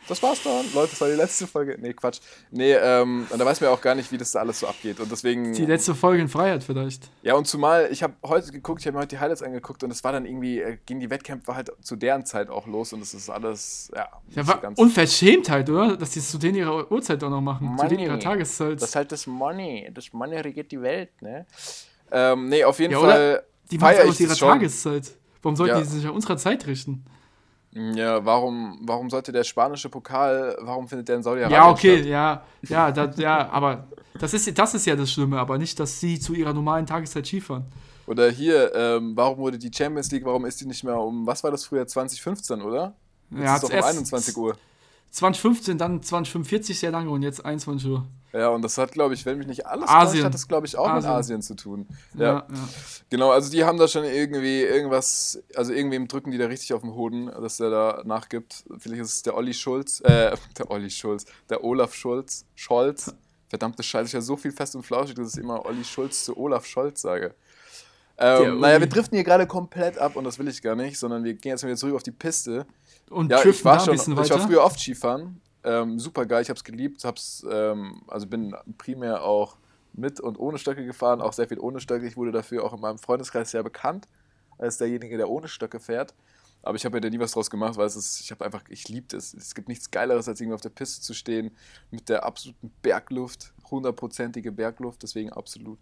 [0.07, 1.77] Das war's dann, Leute, das war die letzte Folge.
[1.81, 2.19] Nee, Quatsch.
[2.51, 4.67] Nee, ähm, und da weiß man ja auch gar nicht, wie das da alles so
[4.67, 4.99] abgeht.
[4.99, 5.51] Und deswegen.
[5.53, 7.09] Die letzte Folge in Freiheit vielleicht.
[7.23, 9.89] Ja, und zumal, ich habe heute geguckt, ich habe mir heute die Highlights angeguckt und
[9.89, 13.01] es war dann irgendwie, äh, gingen die Wettkämpfe halt zu deren Zeit auch los und
[13.01, 14.83] es ist alles, ja, Ja, nicht wa- so.
[14.83, 15.97] Unverschämtheit, oder?
[15.97, 17.75] Dass die es zu denen ihrer Uhrzeit auch noch machen.
[17.75, 18.23] Zu denen ihrer Money.
[18.23, 18.79] Tageszeit.
[18.79, 19.89] Das ist halt das Money.
[19.91, 21.47] Das Money regiert die Welt, ne?
[22.11, 22.99] Ähm, nee, auf jeden Ja?
[22.99, 23.43] Fall.
[23.71, 24.49] die machen es zu ihrer schon.
[24.49, 25.11] Tageszeit.
[25.45, 25.81] Warum sollten Ja.
[25.81, 27.05] die sich an unserer Zeit richten?
[27.71, 32.07] Ja, warum, warum sollte der spanische Pokal, warum findet der in Saudi-Arabien Ja, okay, statt?
[32.07, 33.85] ja, ja, das, ja, aber
[34.19, 37.27] das ist, das ist ja das Schlimme, aber nicht, dass sie zu ihrer normalen Tageszeit
[37.27, 37.65] Skifahren.
[38.07, 41.43] Oder hier, ähm, warum wurde die Champions League, warum ist die nicht mehr um, was
[41.43, 42.95] war das früher, 2015, oder?
[43.29, 44.57] Jetzt Ja, ist doch um zuerst 21 Uhr.
[45.11, 48.05] 2015, dann 2045 sehr lange und jetzt 21 Uhr.
[48.35, 50.15] Ja, und das hat, glaube ich, wenn mich nicht alles Asien.
[50.15, 51.09] täuscht, hat das, glaube ich, auch Asien.
[51.09, 51.87] mit Asien zu tun.
[52.15, 52.69] Ja, Ja, ja.
[53.09, 56.81] genau, also die haben da schon irgendwie irgendwas, also irgendwem drücken die da richtig auf
[56.81, 58.65] den Hoden, dass der da nachgibt.
[58.77, 63.15] Vielleicht ist es der Olli Schulz, äh, der Olli Schulz, der Olaf Schulz, Scholz.
[63.47, 66.35] Verdammte Scheiße, ich ja so viel fest und flauschig, dass ich immer Olli Schulz zu
[66.35, 67.35] Olaf Scholz sage.
[68.17, 71.23] Ähm, naja, wir driften hier gerade komplett ab und das will ich gar nicht, sondern
[71.23, 72.65] wir gehen jetzt mal wieder zurück auf die Piste.
[73.09, 74.39] Und Ja, ich war da ein schon, bisschen ich weiter.
[74.39, 75.41] war früher oft Skifahren.
[75.63, 79.57] Ähm, super geil, ich hab's geliebt, hab's, ähm, also bin primär auch
[79.93, 82.05] mit und ohne Stöcke gefahren, auch sehr viel ohne Stöcke.
[82.05, 84.07] Ich wurde dafür auch in meinem Freundeskreis sehr bekannt
[84.57, 86.13] als derjenige, der ohne Stöcke fährt.
[86.61, 88.63] Aber ich habe mir da nie was draus gemacht, weil es ist, ich habe einfach,
[88.69, 89.33] ich liebe es.
[89.35, 91.51] Es gibt nichts Geileres, als irgendwie auf der Piste zu stehen
[91.91, 95.77] mit der absoluten Bergluft, hundertprozentige Bergluft, deswegen absolut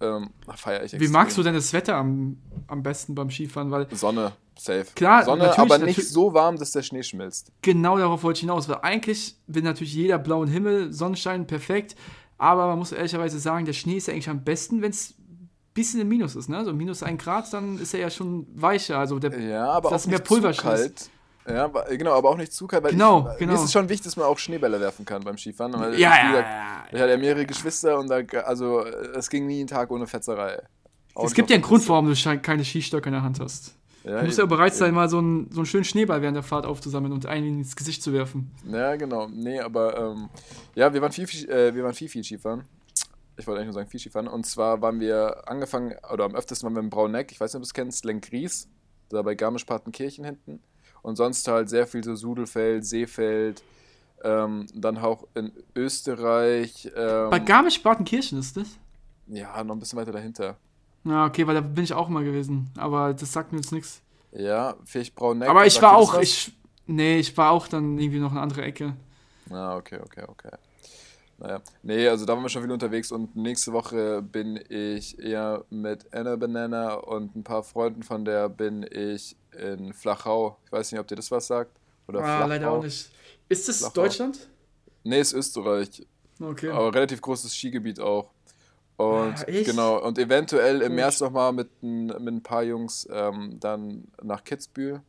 [0.00, 3.70] ähm, feiere ich Wie magst du denn das Wetter am, am besten beim Skifahren?
[3.70, 4.86] Weil Sonne, safe.
[4.94, 7.52] Klar, Sonne, aber nicht so warm, dass der Schnee schmilzt.
[7.62, 11.96] genau darauf wollte ich hinaus, weil eigentlich will natürlich jeder blauen Himmel, Sonnenschein, perfekt.
[12.38, 15.50] Aber man muss ehrlicherweise sagen, der Schnee ist ja eigentlich am besten, wenn es ein
[15.74, 16.48] bisschen im Minus ist.
[16.48, 16.64] Ne?
[16.64, 18.98] So minus ein Grad, dann ist er ja schon weicher.
[18.98, 21.10] Also der, Ja, aber Das auch mehr Pulver zu kalt.
[21.48, 23.52] Ja, genau, aber auch nicht zu kalt, weil Genau, ich, genau.
[23.52, 25.72] mir ist es schon wichtig, dass man auch Schneebälle werfen kann beim Skifahren.
[25.72, 29.62] Ja, wie ja, ja, Ich hatte ja mehrere Geschwister und da, also es ging nie
[29.62, 30.62] ein Tag ohne Fetzerei.
[31.14, 33.74] Auch Es gibt ja einen Grund, warum du keine Skistöcke in der Hand hast.
[34.04, 34.96] Ja, Du musst ja bereit sein, eben.
[34.96, 38.02] mal so einen, so einen schönen Schneeball während der Fahrt aufzusammeln und einen ins Gesicht
[38.02, 38.50] zu werfen.
[38.64, 39.28] Ja, genau.
[39.28, 40.28] Nee, aber ähm,
[40.74, 42.64] ja, wir waren viel, viel, äh, wir waren viel, viel Skifahren.
[43.36, 44.28] ich wollte eigentlich nur sagen, viel Skifahren.
[44.28, 47.56] Und zwar waren wir angefangen, oder am öftesten waren wir im Brauneck, ich weiß nicht,
[47.58, 48.68] ob du es kennst, Lenkries,
[49.10, 50.60] da bei Garmisch-Partenkirchen hinten.
[51.08, 53.62] Und sonst halt sehr viel so Sudelfeld, Seefeld,
[54.22, 56.86] ähm, dann auch in Österreich.
[56.94, 58.76] Ähm, Bei Garmisch-Partenkirchen ist das?
[59.26, 60.58] ja, noch ein bisschen weiter dahinter.
[61.04, 62.70] Ja, okay, weil da bin ich auch mal gewesen.
[62.76, 64.02] Aber das sagt mir jetzt nichts.
[64.32, 65.48] Ja, vielleicht Brauneck.
[65.48, 66.52] Aber ich war auch, ich.
[66.86, 68.94] Nee, ich war auch dann irgendwie noch eine andere Ecke.
[69.48, 70.50] Ah, okay, okay, okay.
[71.38, 75.64] Naja, nee, also da waren wir schon viel unterwegs und nächste Woche bin ich eher
[75.70, 80.58] mit Anna Banana und ein paar Freunden von der bin ich in Flachau.
[80.66, 81.70] Ich weiß nicht, ob dir das was sagt.
[82.08, 82.48] Oder ah, Flachau.
[82.48, 83.10] leider auch nicht.
[83.48, 83.94] Ist das Flachau.
[83.94, 84.48] Deutschland?
[85.04, 86.04] Nee, ist Österreich.
[86.40, 86.70] Okay.
[86.70, 88.30] Aber relativ großes Skigebiet auch.
[88.96, 90.96] Und Ah, genau, und eventuell im Gut.
[90.96, 95.02] März nochmal mit, ein- mit ein paar Jungs ähm, dann nach Kitzbühel,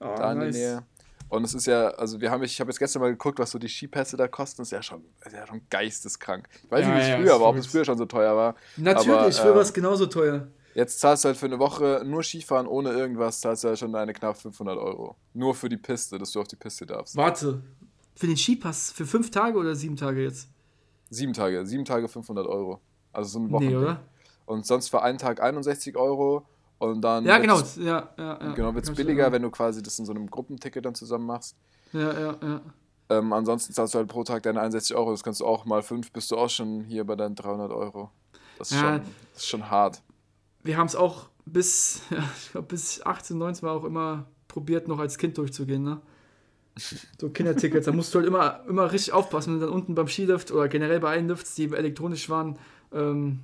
[0.00, 0.54] Ah, da in nice.
[0.54, 0.82] der Nähe.
[1.28, 3.58] Und es ist ja, also wir haben, ich habe jetzt gestern mal geguckt, was so
[3.58, 4.58] die Skipässe da kosten.
[4.58, 6.48] Das ist ja schon, ist ja schon geisteskrank.
[6.64, 8.36] Ich weiß Ja, nicht, wie es ja, früher war, ob es früher schon so teuer
[8.36, 8.54] war.
[8.76, 10.46] Natürlich, Aber, früher war es ähm, genauso teuer.
[10.74, 13.92] Jetzt zahlst du halt für eine Woche nur Skifahren ohne irgendwas, zahlst du halt schon
[13.92, 15.16] deine knapp 500 Euro.
[15.32, 17.16] Nur für die Piste, dass du auf die Piste darfst.
[17.16, 17.62] Warte.
[18.14, 20.48] Für den Skipass für fünf Tage oder sieben Tage jetzt?
[21.10, 22.80] Sieben Tage, sieben Tage 500 Euro.
[23.12, 23.64] Also so eine Woche.
[23.64, 24.02] Nee, oder?
[24.44, 26.46] Und sonst für einen Tag 61 Euro
[26.78, 27.60] und dann Ja, genau.
[27.76, 28.52] Ja, ja, ja.
[28.54, 31.56] Genau, wird es billiger, wenn du quasi das in so einem Gruppenticket dann zusammen machst.
[31.92, 32.60] Ja, ja, ja.
[33.08, 35.12] Ähm, ansonsten zahlst du halt pro Tag deine 61 Euro.
[35.12, 38.10] Das kannst du auch mal fünf, bist du auch schon hier bei deinen 300 Euro.
[38.58, 38.94] Das ist, Ja.
[38.96, 39.02] schon,
[39.32, 40.02] das ist schon hart.
[40.64, 44.88] Wir haben es auch bis, ja, ich glaube, bis 18, 19 war auch immer probiert,
[44.88, 46.00] noch als Kind durchzugehen, ne?
[47.20, 50.08] So Kindertickets, da musst du halt immer, immer richtig aufpassen, wenn du dann unten beim
[50.08, 52.58] Skilift oder generell bei allen Lifts, die elektronisch waren,
[52.92, 53.40] ähm,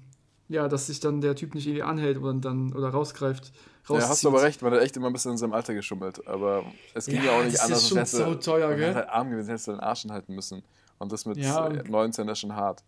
[0.48, 3.52] ja, dass sich dann der Typ nicht irgendwie anhält oder dann oder rausgreift.
[3.88, 4.24] Ja, hast rauszieht.
[4.24, 6.26] du aber recht, man hat echt immer ein bisschen in seinem Alter geschummelt.
[6.26, 6.64] Aber
[6.94, 7.82] es ging ja, Ja, auch nicht das anders.
[7.82, 8.88] ist schon du- sauteuer, man gell?
[8.88, 10.62] hätte halt arm gewesen, hättest du den Arsch halten müssen.
[10.98, 12.82] Und das mit Ja, äh, und- 19 ist schon hart.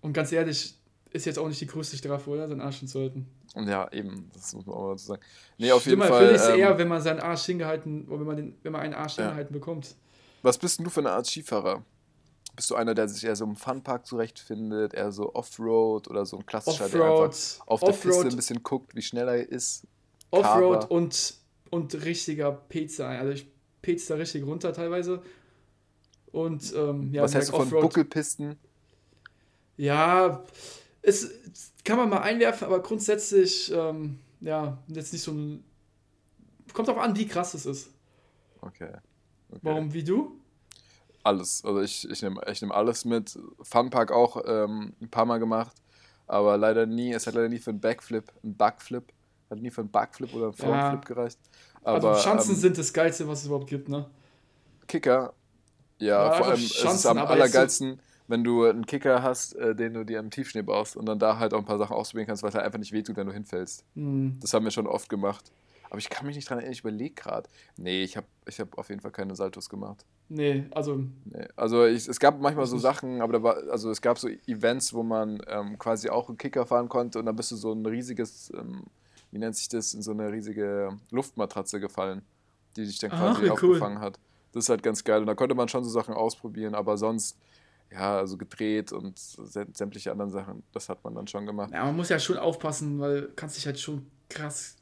[0.00, 0.76] Und ganz ehrlich,
[1.10, 2.48] ist jetzt auch nicht die größte Strafe, oder?
[2.48, 3.26] Seinen Arsch hinzuhalten.
[3.54, 5.22] Und ja, eben, das muss man auch mal dazu sagen.
[5.58, 6.30] Nee, auf jeden Schlimmer Fall.
[6.30, 8.80] ich es ähm, eher, wenn man seinen Arsch hingehalten, oder wenn man, den, wenn man
[8.80, 9.24] einen Arsch Ja.
[9.24, 9.94] hingehalten bekommt.
[10.42, 11.84] Was bist denn du für eine Art Skifahrer?
[12.54, 16.36] Bist du einer, der sich eher so im Funpark zurechtfindet, eher so Offroad oder so
[16.38, 19.48] ein klassischer, der Offroad, einfach auf der Piste Offroad, ein bisschen guckt, wie schnell er
[19.48, 19.86] ist?
[20.30, 20.90] Offroad Carver.
[20.90, 21.34] und,
[21.70, 23.08] und richtiger Pizza.
[23.08, 23.46] Also ich
[23.80, 25.22] pizza richtig runter teilweise.
[26.30, 28.56] Und ähm, ja, Was hältst du von Buckelpisten?
[29.76, 30.44] Ja,
[31.02, 31.30] es
[31.84, 35.64] kann man mal einwerfen, aber grundsätzlich, ähm, ja, jetzt nicht so ein.
[36.72, 37.90] Kommt auch an, wie krass es ist.
[38.60, 38.88] Okay.
[39.50, 39.60] okay.
[39.62, 40.40] Warum, wie du?
[41.24, 41.64] Alles.
[41.64, 43.38] Also ich, ich nehme ich nehm alles mit.
[43.62, 45.76] Funpark auch ähm, ein paar Mal gemacht,
[46.26, 49.04] aber leider nie, es hat leider nie für einen Backflip, einen Backflip,
[49.50, 50.64] hat nie für einen Backflip oder einen Ja.
[50.64, 51.38] Frontflip gereicht.
[51.84, 54.06] Aber also Schanzen ähm, sind das Geilste, was es überhaupt gibt, ne?
[54.88, 55.32] Kicker,
[55.98, 59.74] ja, Ja, vor allem es ist Schanzen, am allergeilsten, wenn du einen Kicker hast, äh,
[59.74, 62.26] den du dir im Tiefschnee baust und dann da halt auch ein paar Sachen ausprobieren
[62.26, 63.84] kannst, weil es halt einfach nicht wehtut, wenn du hinfällst.
[63.94, 64.38] Hm.
[64.40, 65.52] Das haben wir schon oft gemacht.
[65.92, 67.50] Aber ich kann mich nicht dran erinnern, ich überlege gerade.
[67.76, 70.06] Nee, ich habe ich hab auf jeden Fall keine Saltos gemacht.
[70.30, 71.46] Nee, also Nee.
[71.54, 72.78] Also ich, es gab manchmal so.
[72.78, 76.38] Sachen, aber da war, also es gab so Events, wo man ähm, quasi auch einen
[76.38, 78.84] Kicker fahren konnte und dann bist du so ein riesiges, ähm,
[79.32, 82.22] wie nennt sich das, in so eine riesige Luftmatratze gefallen,
[82.74, 83.50] die dich dann Ach, quasi cool.
[83.50, 84.18] aufgefangen hat.
[84.54, 87.36] Das ist halt ganz geil und da konnte man schon so Sachen ausprobieren, aber sonst,
[87.90, 91.70] ja, also gedreht und sä- sämtliche anderen Sachen, das hat man dann schon gemacht.
[91.70, 94.76] Ja, man muss ja schon aufpassen, weil du kannst dich halt schon krass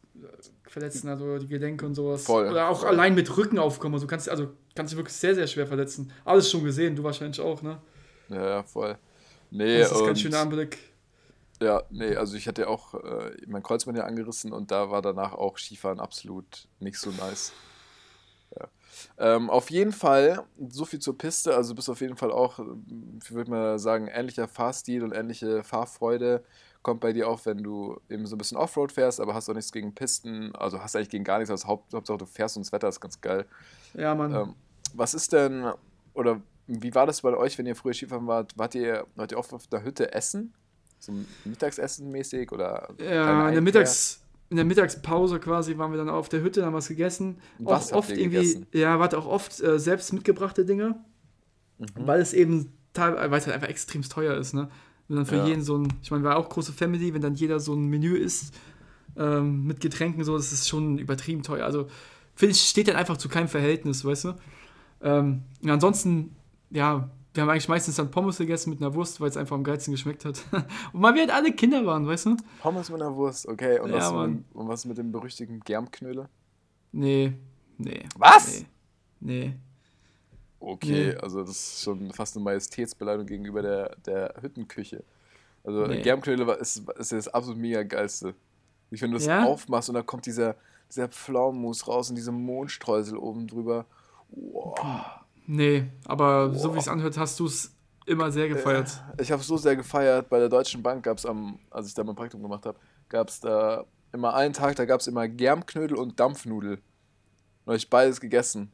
[0.66, 2.25] verletzen, also die Gelenke und sowas.
[2.25, 3.95] Voll, Oder auch allein mit Rücken aufkommen.
[3.95, 6.12] Also kannst also kannst dich wirklich sehr, sehr schwer verletzen.
[6.25, 7.79] Alles schon gesehen, du wahrscheinlich auch, ne?
[8.29, 8.97] Ja, voll.
[9.51, 10.79] Nee, Das ist ganz schöner Anblick.
[11.61, 15.35] Ja, nee, also ich hatte auch äh, mein Kreuzband ja angerissen und da war danach
[15.35, 17.53] auch Skifahren absolut nicht so nice.
[18.59, 18.68] Ja.
[19.18, 22.59] Ähm, auf jeden Fall, so viel zur Piste, also du bist auf jeden Fall auch,
[22.61, 26.43] ähm, ich würde mal sagen, ähnlicher Fahrstil und ähnliche Fahrfreude
[26.83, 29.55] kommt bei dir auch, wenn du eben so ein bisschen Offroad fährst, aber hast auch
[29.55, 32.64] nichts gegen Pisten, also hast eigentlich gegen gar nichts, also Haupt, Hauptsache du fährst und
[32.64, 33.45] das Wetter ist ganz geil.
[33.95, 34.35] Ja, Mann.
[34.35, 34.55] Ähm,
[34.95, 35.70] was ist denn,
[36.14, 38.57] oder wie war das bei euch, wenn ihr früher Skifahren wart?
[38.57, 40.55] Wart ihr, wart ihr oft auf der Hütte essen?
[40.99, 41.12] So
[41.45, 42.89] Mittagessen mäßig oder?
[42.99, 43.62] ja, in der?
[43.62, 47.39] Mittags, in der Mittagspause quasi waren wir dann auf der Hütte, haben was gegessen.
[47.59, 48.66] Was auch oft irgendwie, gegessen?
[48.72, 50.97] ja, warte auch oft äh, selbst mitgebrachte Dinge,
[51.78, 51.87] Mhm.
[52.07, 54.70] weil es eben teilweise, halt einfach extrem teuer ist, ne?
[55.11, 55.46] Wenn dann für Ja.
[55.46, 58.14] jeden so ein, ich meine, war auch große Family, wenn dann jeder so ein Menü
[58.16, 58.54] isst,
[59.16, 61.64] ähm, mit Getränken so, das ist schon übertrieben teuer.
[61.64, 61.88] Also,
[62.36, 64.34] finde ich, steht dann einfach zu keinem Verhältnis, weißt du?
[65.02, 66.36] Ähm, und ansonsten,
[66.70, 69.64] ja, wir haben eigentlich meistens dann Pommes gegessen mit einer Wurst, weil es einfach am
[69.64, 70.44] geilsten geschmeckt hat.
[70.92, 72.36] und weil wir halt alle Kinder waren, weißt du?
[72.62, 73.80] Pommes mit einer Wurst, okay.
[73.80, 76.28] Und, Ja, was, mit und was mit dem berüchtigten Germknödel?
[76.92, 77.32] Nee,
[77.78, 78.04] nee.
[78.16, 78.64] Was?
[79.18, 79.48] Nee.
[79.48, 79.54] nee.
[80.61, 81.16] Okay, Nee.
[81.16, 85.02] also das ist schon fast eine Majestätsbeleidigung gegenüber der, der Hüttenküche.
[85.64, 86.02] Also Nee.
[86.02, 88.34] Germknödel ist, ist das absolut mega geilste.
[88.90, 89.44] Ich finde, du das Ja?
[89.44, 90.56] aufmachst und dann kommt dieser,
[90.90, 93.86] dieser Pflaumenmus raus und diese Mondstreusel oben drüber.
[94.30, 94.78] Wow.
[95.46, 96.74] Nee, aber so Boah.
[96.74, 97.74] wie es anhört, hast du es
[98.06, 99.02] immer sehr gefeiert.
[99.20, 100.28] Ich habe es so sehr gefeiert.
[100.28, 103.28] Bei der Deutschen Bank gab es am, als ich da mein Praktikum gemacht habe, gab
[103.28, 106.80] es da immer einen Tag, da gab es immer Germknödel und Dampfnudel.
[107.64, 108.70] Und hab ich beides gegessen.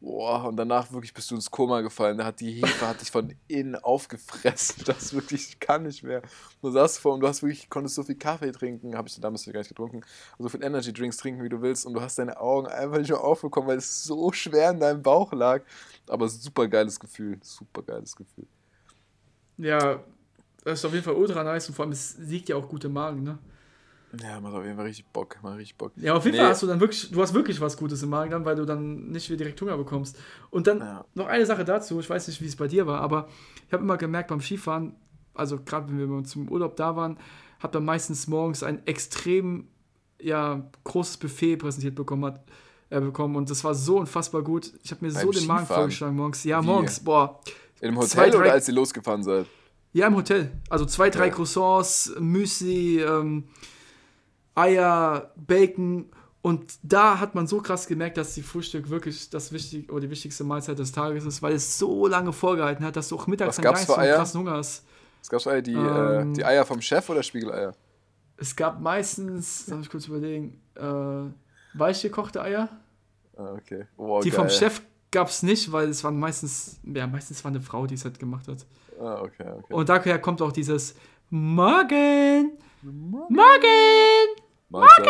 [0.00, 2.18] Boah, und danach wirklich bist du ins Koma gefallen.
[2.18, 4.84] Da hat die Hefe hat dich von innen aufgefressen.
[4.86, 6.22] Das wirklich, ich kann nicht mehr.
[6.60, 9.46] Du saßt vor und du hast wirklich, konntest so viel Kaffee trinken, habe ich damals
[9.46, 10.02] gar nicht getrunken,
[10.38, 13.10] so viel Energy Drinks trinken, wie du willst, und du hast deine Augen einfach nicht
[13.10, 15.62] mehr aufbekommen, weil es so schwer in deinem Bauch lag.
[16.08, 18.46] Aber super geiles Gefühl, super geiles Gefühl.
[19.56, 20.04] Ja,
[20.62, 22.84] das ist auf jeden Fall ultra nice und vor allem, es liegt ja auch gut
[22.84, 23.38] im Magen, ne?
[24.22, 25.92] Ja, macht auf jeden Fall richtig Bock, macht richtig Bock.
[25.96, 26.42] Ja, auf jeden Nee.
[26.42, 28.64] Fall hast du dann wirklich, du hast wirklich was Gutes im Magen dann, weil du
[28.64, 30.18] dann nicht wieder direkt Hunger bekommst.
[30.50, 31.04] Und dann Ja.
[31.14, 33.28] noch eine Sache dazu, ich weiß nicht, wie es bei dir war, aber
[33.66, 34.94] ich habe immer gemerkt beim Skifahren,
[35.34, 37.18] also gerade wenn wir zum Urlaub da waren,
[37.58, 39.68] hat man meistens morgens ein extrem
[40.20, 42.40] ja, großes Buffet präsentiert bekommen hat.
[42.88, 44.72] Äh, bekommen und das war so unfassbar gut.
[44.84, 45.80] Ich habe mir Beim so den Magen Skifahren?
[45.82, 46.44] vollgeschlagen morgens.
[46.44, 46.66] Ja, Wie?
[46.66, 47.40] morgens, boah.
[47.80, 49.46] In einem Zwei, Hotel drei- oder als ihr losgefahren seid?
[49.92, 50.52] Ja, im Hotel.
[50.70, 51.32] Also zwei, drei Ja.
[51.34, 53.48] Croissants, Müsli, ähm,
[54.56, 56.06] Eier, Bacon.
[56.42, 60.10] Und da hat man so krass gemerkt, dass die Frühstück wirklich das wichtig oder die
[60.10, 63.56] wichtigste Mahlzeit des Tages ist, weil es so lange vorgehalten hat, dass du auch mittags
[63.56, 64.84] dann gar nicht so krassen Hunger hast.
[65.22, 66.32] Es gab Eier, die, Ähm.
[66.32, 67.74] äh, die Eier vom Chef oder Spiegeleier?
[68.36, 72.68] Es gab meistens, darf ich kurz überlegen, äh, weich gekochte Eier.
[73.36, 73.86] Ah, okay.
[73.96, 74.38] Oh, die geil.
[74.40, 77.94] vom Chef gab es nicht, weil es waren meistens, ja, meistens war eine Frau, die
[77.94, 78.64] es halt gemacht hat.
[79.00, 79.74] Ah, okay, okay.
[79.74, 80.94] Und daher kommt auch dieses
[81.28, 82.52] Morgen,
[82.82, 84.45] Morgen.
[84.68, 85.06] Mahlzeit.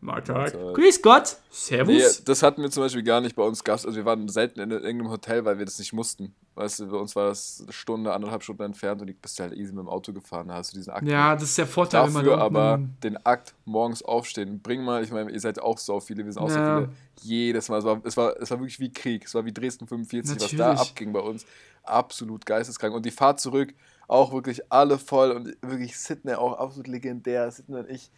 [0.00, 0.36] Mahlzeit.
[0.54, 0.74] Mahlzeit.
[0.74, 1.36] Grüß Gott.
[1.40, 2.22] Nee, Servus.
[2.24, 3.64] das hatten wir zum Beispiel gar nicht bei uns.
[3.64, 6.34] Gab's, also wir waren selten in irgendeinem Hotel, weil wir das nicht mussten.
[6.54, 9.52] Weißt du, bei uns war das eine Stunde, anderthalb Stunden entfernt und du bist halt
[9.54, 10.48] easy mit dem Auto gefahren.
[10.48, 11.06] Da hast du diesen Akt.
[11.06, 14.60] ja, das ist der Vorteil, wenn man Dafür da unten aber den Akt morgens aufstehen.
[14.60, 16.80] Bring mal, ich meine, ihr seid auch so viele, wir sind auch Ja.
[16.80, 16.96] so viele.
[17.22, 17.78] Jedes Mal.
[17.78, 19.24] Es war, es, war, es war wirklich wie Krieg.
[19.24, 20.90] Es war wie Dresden 45, was da Natürlich.
[20.90, 21.44] abging bei uns.
[21.82, 22.94] Absolut geisteskrank.
[22.94, 23.74] Und die Fahrt zurück,
[24.06, 27.50] auch wirklich alle voll und wirklich Sydney auch absolut legendär.
[27.50, 28.10] Sydney und ich.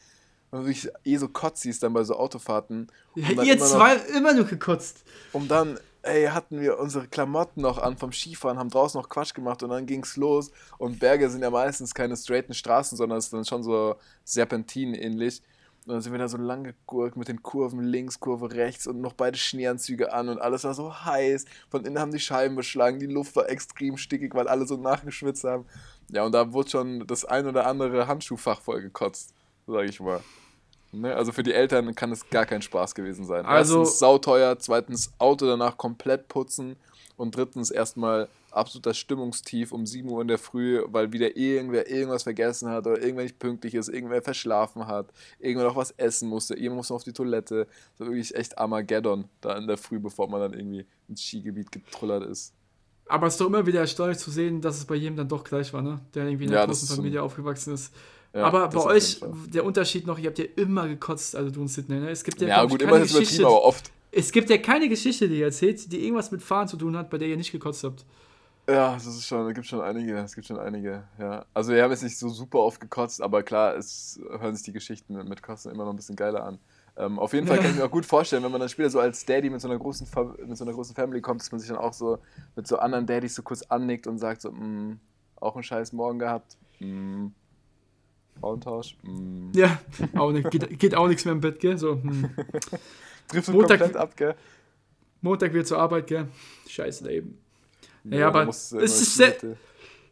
[0.51, 2.89] Und wirklich eh so Kotzis dann bei so Autofahrten.
[3.15, 5.05] Ja, ihr immer noch- zwei immer nur gekotzt.
[5.33, 9.33] und dann, ey, hatten wir unsere Klamotten noch an vom Skifahren, haben draußen noch Quatsch
[9.35, 10.51] gemacht und dann ging's los.
[10.79, 13.95] Und Berge sind ja meistens keine straighten Straßen, sondern es ist dann schon so
[14.25, 15.41] Serpentinen ähnlich.
[15.87, 19.01] Und dann sind wir da so lang gegurkt mit den Kurven links, Kurve rechts und
[19.01, 21.47] noch beide Schneeanzüge an und alles war so heiß.
[21.71, 25.45] Von innen haben die Scheiben beschlagen, die Luft war extrem stickig, weil alle so nachgeschwitzt
[25.45, 25.65] haben.
[26.11, 29.33] Ja, und da wurde schon das ein oder andere Handschuhfach voll gekotzt,
[29.67, 30.21] sag ich mal.
[30.93, 31.15] Ne?
[31.15, 33.45] Also für die Eltern kann es gar kein Spaß gewesen sein.
[33.47, 36.77] Also- Erstens sauteuer, zweitens Auto danach komplett putzen
[37.17, 42.25] und drittens erstmal absoluter Stimmungstief um 7 Uhr in der Früh, weil wieder irgendwer irgendwas
[42.25, 45.07] vergessen hat oder irgendwer nicht pünktlich ist, irgendwer verschlafen hat,
[45.39, 47.69] irgendwer noch was essen musste, irgendwer musste auf die Toilette.
[47.97, 51.71] Das war wirklich echt Armageddon da in der Früh, bevor man dann irgendwie ins Skigebiet
[51.71, 52.53] getrullert ist.
[53.07, 55.45] Aber es ist doch immer wieder erstaunlich zu sehen, dass es bei jedem dann doch
[55.45, 56.01] gleich war, ne?
[56.15, 57.93] Der irgendwie in einer Ja, großen Familie aufgewachsen ist.
[58.33, 59.21] Ja, aber bei euch,
[59.53, 62.11] der Unterschied noch, ihr habt ja immer gekotzt, also du und Sidney, ne?
[62.11, 63.91] Es gibt ja, Ja, gut, keine immer ist übertrieben, Geschichte, aber oft.
[64.13, 67.11] es gibt ja keine Geschichte, die ihr erzählt, die irgendwas mit Fahren zu tun hat,
[67.11, 68.05] bei der ihr nicht gekotzt habt.
[68.69, 71.45] Ja, das ist schon, es gibt schon einige, es gibt schon einige, ja.
[71.55, 74.73] Also wir haben jetzt nicht so super oft gekotzt, aber klar, es hören sich die
[74.73, 76.59] Geschichten mit Kotzen immer noch ein bisschen geiler an.
[76.97, 79.01] Ähm, auf jeden Fall kann ich mir auch gut vorstellen, wenn man dann später so
[79.01, 81.59] als Daddy mit so einer großen Fa- mit so einer großen Family kommt, dass man
[81.61, 82.19] sich dann auch so
[82.55, 85.01] mit so anderen Daddys so kurz annickt und sagt so, mm,
[85.37, 87.29] auch einen scheiß Morgen gehabt, mm,
[88.41, 89.51] Frauentausch, mm.
[89.55, 89.79] Ja,
[90.17, 91.77] auch nicht, geht, geht auch nichts mehr im Bett, gell?
[91.79, 91.97] So.
[93.29, 94.35] Trifft es Montag- komplett ab, gell?
[95.21, 96.29] Montag wieder zur Arbeit, gell?
[96.69, 97.39] Scheiß Leben.
[98.05, 99.37] Ja, dann aber du es ist sehr-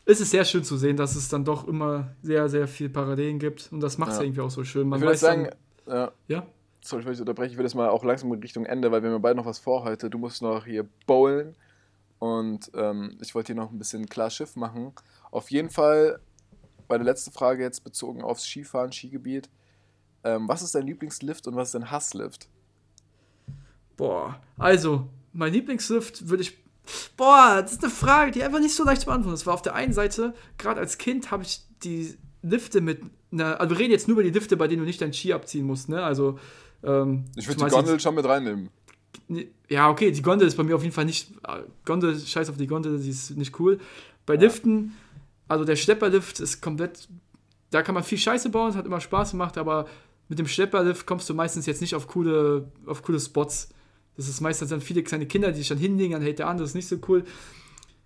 [0.05, 3.39] Es ist sehr schön zu sehen, dass es dann doch immer sehr, sehr viel Parallelen
[3.39, 3.69] gibt.
[3.71, 4.25] Und das macht es Ja.
[4.25, 4.89] irgendwie auch so schön.
[4.89, 5.49] Man Ich würde sagen,
[5.85, 6.47] dann, ja, ja,
[6.81, 9.11] sorry, ich dich unterbrechen, ich will das mal auch langsam in Richtung Ende, weil wir
[9.11, 10.09] haben beide noch was vor heute.
[10.09, 11.55] Du musst noch hier bowlen
[12.19, 14.93] und ähm, ich wollte hier noch ein bisschen klar Schiff machen.
[15.31, 16.21] Auf jeden Fall
[16.89, 19.49] bei der letzten Frage jetzt bezogen aufs Skifahren, Skigebiet.
[20.25, 22.49] Ähm, was ist dein Lieblingslift und was ist dein Hasslift?
[23.97, 24.41] boah.
[24.57, 26.57] Also, mein Lieblingslift würde ich.
[27.17, 29.45] Boah, das ist eine Frage, die einfach nicht so leicht zu beantworten ist.
[29.47, 33.61] War auf der einen Seite, gerade als Kind habe ich die Lifte mit einer.
[33.61, 35.67] Also, wir reden jetzt nur über die Lifte, bei denen du nicht dein Ski abziehen
[35.67, 36.03] musst, ne?
[36.03, 36.39] Also.
[36.83, 38.71] Ähm, Ich würde die Gondel schon mit reinnehmen.
[39.69, 41.33] Ja, okay, die Gondel ist bei mir auf jeden Fall nicht.
[41.47, 43.79] äh, Gondel, scheiß auf die Gondel, die ist nicht cool.
[44.25, 44.95] Bei Liften,
[45.49, 47.09] also der Schlepperlift ist komplett.
[47.71, 49.87] Da kann man viel Scheiße bauen, es hat immer Spaß gemacht, aber
[50.29, 53.69] mit dem Schlepperlift kommst du meistens jetzt nicht auf coole, auf coole Spots.
[54.17, 56.57] Das ist meistens dann viele kleine Kinder, die sich dann hinlegen, dann hält der an,
[56.59, 57.25] das ist nicht so cool.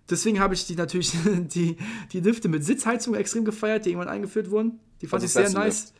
[0.09, 1.13] deswegen habe ich die natürlich,
[1.53, 1.77] die,
[2.11, 4.79] die Lifte mit Sitzheizung extrem gefeiert, die irgendwann eingeführt wurden.
[5.01, 5.93] Die fand Also ich sehr nice.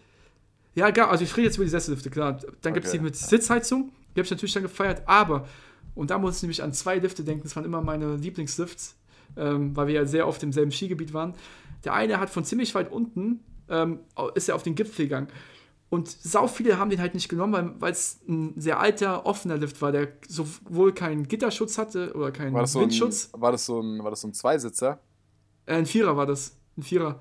[0.75, 2.39] Ja, gar, also ich rede jetzt über die Sessellifte, klar.
[2.61, 2.99] Dann gibt es Okay.
[2.99, 5.47] die mit Sitzheizung, die habe ich natürlich dann gefeiert, aber,
[5.95, 8.95] und da muss ich nämlich an zwei Lifte denken, das waren immer meine Lieblingslifts,
[9.37, 11.33] ähm, weil wir ja sehr oft im selben Skigebiet waren.
[11.83, 13.99] Der eine hat von ziemlich weit unten, ähm,
[14.35, 15.27] ist er auf den Gipfel gegangen.
[15.89, 19.79] Und sau viele haben den halt nicht genommen, weil es ein sehr alter, offener Lift
[19.81, 23.29] war, der sowohl keinen Gitterschutz hatte oder keinen War so ein, Windschutz.
[23.33, 24.99] war das so ein, war das so ein Zweisitzer?
[25.67, 26.57] Äh, ein Vierer war das.
[26.77, 27.19] Ein Vierer.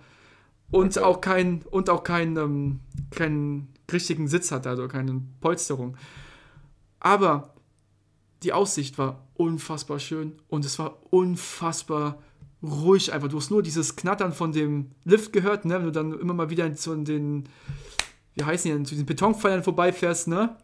[0.70, 1.04] Und Okay.
[1.04, 5.98] auch kein, und auch kein, ähm, keinen richtigen Sitz hatte, also keine Polsterung.
[6.98, 7.51] Aber
[8.42, 12.18] die Aussicht war unfassbar schön und es war unfassbar
[12.62, 13.28] ruhig einfach.
[13.28, 15.74] Du hast nur dieses Knattern von dem Lift gehört, ne?
[15.74, 17.44] Wenn du dann immer mal wieder zu den,
[18.34, 20.56] wie heißen die denn, zu diesen Betonpfeilern vorbeifährst, ne?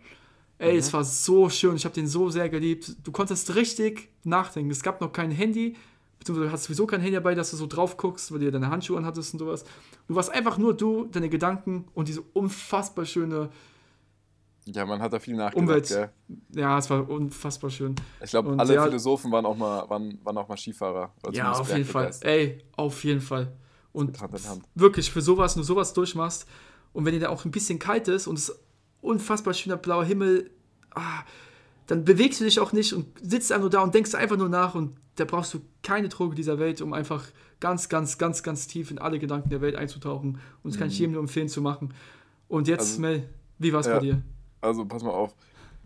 [0.59, 2.97] Ey, es war so schön, ich habe den so sehr geliebt.
[3.05, 4.72] Du konntest richtig nachdenken.
[4.72, 5.76] Es gab noch kein Handy,
[6.18, 8.51] beziehungsweise du hast sowieso kein Handy dabei, dass du so drauf guckst, weil du ja
[8.51, 9.64] deine Handschuhe anhattest und sowas.
[10.09, 13.51] Du warst einfach nur du, deine Gedanken und diese unfassbar schöne
[14.75, 15.89] Ja, man hat da viel nachgedacht, Umwelt.
[15.89, 16.11] gell?
[16.51, 17.95] Ja, es war unfassbar schön.
[18.23, 21.12] Ich glaube, alle ja- Philosophen waren auch mal, waren, waren auch mal Skifahrer.
[21.25, 22.11] Oder Ja, auf jeden Fall.
[22.21, 23.53] Ey, auf jeden Fall.
[23.93, 24.62] Und Hand Hand.
[24.75, 26.47] wirklich, für sowas, du sowas durchmachst
[26.93, 28.59] und wenn dir da auch ein bisschen kalt ist und es
[29.01, 30.51] unfassbar schöner blauer Himmel,
[30.95, 31.23] ah,
[31.87, 34.51] dann bewegst du dich auch nicht und sitzt einfach nur da und denkst einfach nur
[34.51, 37.25] nach und da brauchst du keine Droge dieser Welt, um einfach
[37.61, 40.39] ganz, ganz, ganz, ganz tief in alle Gedanken der Welt einzutauchen.
[40.62, 41.95] Und das kann ich jedem nur empfehlen zu machen.
[42.47, 43.95] Und jetzt, Also- Mel, wie war es ja.
[43.95, 44.23] bei dir?
[44.61, 45.35] Also pass mal auf.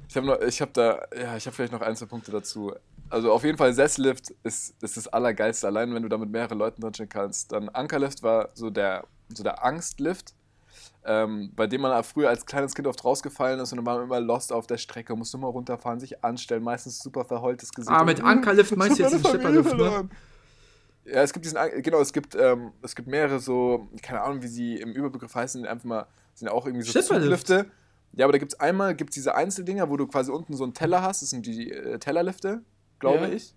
[0.09, 2.73] Ich habe habe da, ja, ich habe vielleicht noch ein, zwei Punkte dazu.
[3.09, 5.67] Also auf jeden Fall Sesslift ist, ist das Allergeilste.
[5.67, 7.53] Allein wenn du da mit mehreren Leuten drinstehen kannst.
[7.53, 10.35] Dann Ankerlift war so der, so der Angstlift,
[11.05, 14.05] ähm, bei dem man früher als kleines Kind oft rausgefallen ist und dann war man
[14.05, 17.95] immer lost auf der Strecke, musste immer runterfahren, sich anstellen, meistens super verheultes Gesicht.
[17.95, 20.09] Ah, mit Ankerlift meinst du jetzt hab den Schlepperlift, ne?
[21.05, 24.49] Ja, es gibt diesen, genau, es gibt, ähm, es gibt mehrere so, keine Ahnung, wie
[24.49, 27.01] sie im Überbegriff heißen, einfach mal, sind ja auch irgendwie so.
[27.01, 27.67] Zuglifte.
[28.15, 30.75] Ja, aber da gibt es einmal gibt's diese Einzeldinger, wo du quasi unten so einen
[30.75, 32.61] Teller hast, das sind die äh, Tellerlifte,
[32.99, 33.33] glaube Ja.
[33.33, 33.55] ich.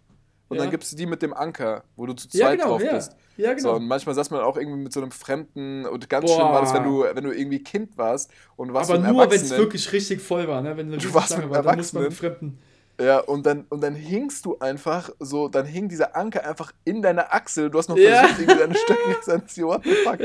[0.47, 0.64] Und Ja.
[0.64, 2.93] dann gibt es die mit dem Anker, wo du zu zweit Ja, genau, drauf ja.
[2.93, 3.16] bist.
[3.36, 3.76] Ja, So, genau.
[3.78, 6.36] und manchmal saß man auch irgendwie mit so einem Fremden und ganz Boah.
[6.36, 9.41] schlimm war das, wenn du, wenn du irgendwie Kind warst und warst Aber nur, wenn
[9.41, 10.78] es wirklich richtig voll war, ne?
[10.78, 12.14] Wenn Du warst mit war, dann muss man mit.
[12.14, 12.60] Fremden.
[13.01, 17.01] Ja, und dann, und dann hingst du einfach so, dann hing dieser Anker einfach in
[17.01, 17.70] deiner Achsel.
[17.70, 18.20] Du hast noch Ja.
[18.20, 20.20] versucht, irgendwie deine Stöcke zu what the fuck.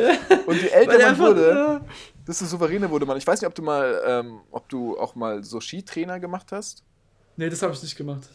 [0.46, 1.80] Und je älter man einfach, wurde,
[2.30, 2.46] ja.
[2.46, 3.16] desto souveräner wurde man.
[3.16, 6.82] Ich weiß nicht, ob du mal, ähm, ob du auch mal so Skitrainer gemacht hast.
[7.36, 8.28] Nee, das habe ich nicht gemacht.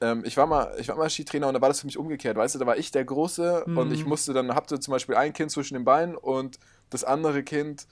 [0.00, 2.36] Ähm, ich, war mal, ich war mal Skitrainer und da war das für mich umgekehrt,
[2.36, 3.94] weißt du, da war ich der Große und Mhm.
[3.94, 6.58] ich musste dann, hatte zum Beispiel ein Kind zwischen den Beinen und
[6.90, 7.86] das andere Kind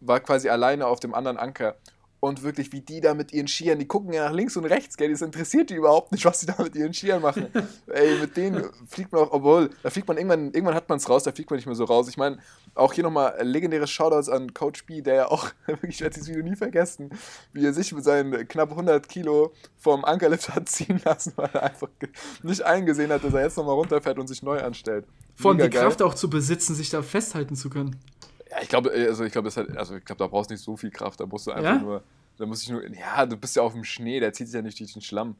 [0.00, 1.74] war quasi alleine auf dem anderen Anker.
[2.20, 4.96] Und wirklich, wie die da mit ihren Skiern, die gucken ja nach links und rechts,
[4.96, 7.46] gell, das interessiert die überhaupt nicht, was die da mit ihren Skiern machen.
[7.86, 11.08] Ey, mit denen fliegt man auch, obwohl, da fliegt man irgendwann, irgendwann hat man es
[11.08, 12.08] raus, da fliegt man nicht mehr so raus.
[12.08, 12.38] Ich meine,
[12.74, 16.28] auch hier nochmal legendäre Shoutouts an Coach B, der ja auch, wirklich, ich werde dieses
[16.28, 17.10] Video nie vergessen,
[17.52, 21.62] wie er sich mit seinen knapp 100 Kilo vom Ankerlift hat ziehen lassen, weil er
[21.62, 21.88] einfach
[22.42, 25.06] nicht eingesehen hat, dass er jetzt nochmal runterfährt und sich neu anstellt.
[25.38, 25.82] Mega geil.
[25.82, 27.96] Kraft auch zu besitzen, sich da festhalten zu können.
[28.50, 30.76] Ja, ich glaube, also ich glaube, hat, also ich glaube, da brauchst du nicht so
[30.76, 31.78] viel Kraft, da musst du einfach Ja?
[31.78, 32.02] nur,
[32.38, 34.62] da muss ich nur, ja, du bist ja auf dem Schnee, der zieht sich ja
[34.62, 35.36] nicht durch den Schlamm.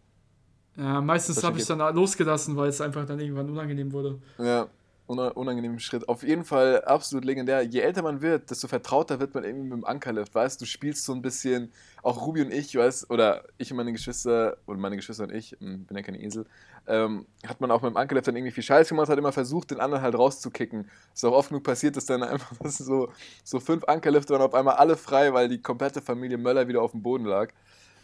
[0.76, 4.20] Ja, meistens habe ich dann losgelassen, weil es einfach dann irgendwann unangenehm wurde.
[4.38, 4.68] Ja,
[5.08, 6.08] unangenehmen Schritt.
[6.08, 7.62] Auf jeden Fall absolut legendär.
[7.62, 11.04] Je älter man wird, desto vertrauter wird man irgendwie mit dem Ankerlift, weißt du, spielst
[11.04, 14.96] so ein bisschen, auch Ruby und ich, weißt oder ich und meine Geschwister, oder meine
[14.96, 16.46] Geschwister und ich, hm, bin ja keine Esel,
[16.86, 19.70] ähm, hat man auch mit dem Ankerlift dann irgendwie viel Scheiß gemacht, hat immer versucht,
[19.70, 20.90] den anderen halt rauszukicken.
[21.14, 23.10] Ist auch oft genug passiert, dass dann einfach dass so,
[23.44, 26.92] so fünf Ankerlifte waren auf einmal alle frei, weil die komplette Familie Möller wieder auf
[26.92, 27.50] dem Boden lag.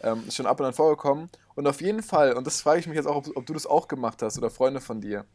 [0.01, 1.29] Ähm, ist schon ab und an vorgekommen.
[1.55, 3.65] Und auf jeden Fall, und das frage ich mich jetzt auch, ob, ob du das
[3.65, 5.25] auch gemacht hast oder Freunde von dir,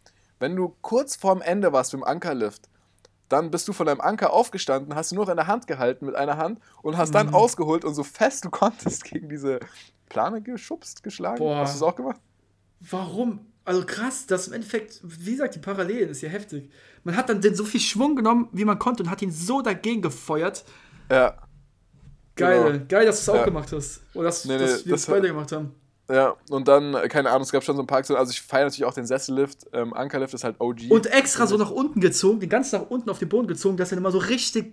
[0.40, 2.68] wenn du kurz vorm Ende warst mit dem Ankerlift,
[3.28, 6.04] dann bist du von deinem Anker aufgestanden, hast du nur noch in der Hand gehalten
[6.06, 7.34] mit einer Hand und hast dann Mhm.
[7.34, 9.60] ausgeholt und so fest du konntest gegen diese
[10.08, 11.38] Plane geschubst, geschlagen.
[11.38, 11.58] Boah.
[11.58, 12.20] Hast du das auch gemacht?
[12.80, 13.46] Warum?
[13.64, 16.70] Also krass, das im Endeffekt, wie gesagt, die Parallelen ist ja heftig.
[17.04, 19.60] Man hat dann den so viel Schwung genommen, wie man konnte und hat ihn so
[19.62, 20.64] dagegen gefeuert.
[21.10, 21.36] Ja.
[22.36, 22.84] Geil, Genau.
[22.88, 23.44] geil, dass du es auch Ja.
[23.44, 24.00] gemacht hast.
[24.14, 25.74] Oder dass, Nee, nee, dass wir das beide gemacht haben.
[26.10, 28.18] Ja, und dann, äh, keine Ahnung, es gab schon so ein paar Aktionen.
[28.18, 29.66] Also ich feiere natürlich auch den Sessellift.
[29.72, 30.90] Ähm, Ankerlift ist halt OG.
[30.90, 33.92] Und extra so nach unten gezogen, den ganz nach unten auf den Boden gezogen, dass
[33.92, 34.72] er immer so richtig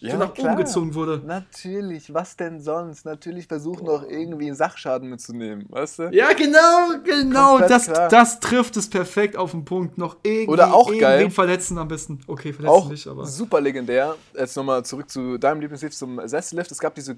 [0.00, 0.54] Ja, so nach klar.
[0.54, 1.22] oben gezogen wurde.
[1.24, 3.04] Natürlich, was denn sonst?
[3.04, 6.02] Natürlich versuchen noch irgendwie einen Sachschaden mitzunehmen, weißt du?
[6.12, 7.50] Ja, genau, genau.
[7.58, 8.08] Komplett Das, klar.
[8.08, 9.96] das trifft es perfekt auf den Punkt.
[9.98, 11.30] Noch irgendwie Oder auch geil.
[11.30, 12.20] verletzen am besten.
[12.26, 13.24] Okay, verletzen Auch nicht, aber.
[13.26, 14.16] super legendär.
[14.36, 16.72] Jetzt nochmal zurück zu deinem Lieblingslift, zum Sessellift.
[16.72, 17.16] Es gab diese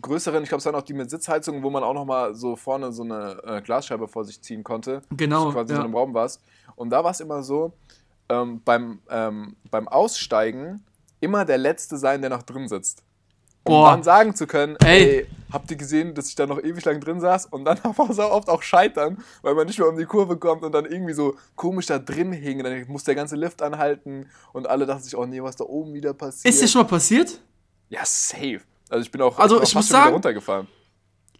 [0.00, 2.92] größeren, ich glaube, es waren auch die mit Sitzheizung, wo man auch nochmal so vorne
[2.92, 5.02] so eine äh, Glasscheibe vor sich ziehen konnte.
[5.10, 5.76] Genau, dass du quasi ja.
[5.76, 6.40] in so einem Raum warst.
[6.76, 7.72] Und da war es immer so,
[8.28, 10.84] ähm, beim, ähm, beim Aussteigen
[11.20, 13.02] immer der Letzte sein, der noch drin sitzt.
[13.64, 13.92] Um Boah.
[13.92, 15.20] dann sagen zu können, Ey.
[15.20, 15.26] ey.
[15.52, 17.46] habt ihr gesehen, dass ich da noch ewig lang drin saß?
[17.46, 20.64] Und dann einfach so oft auch scheitern, weil man nicht mehr um die Kurve kommt
[20.64, 22.64] und dann irgendwie so komisch da drin hing.
[22.64, 25.94] Dann muss der ganze Lift anhalten und alle dachten sich, oh nee, was da oben
[25.94, 26.52] wieder passiert.
[26.52, 27.40] Ist dir schon mal passiert?
[27.88, 28.62] Ja, safe.
[28.92, 30.66] Also ich bin auch, Also ich fast muss sagen- runtergefahren.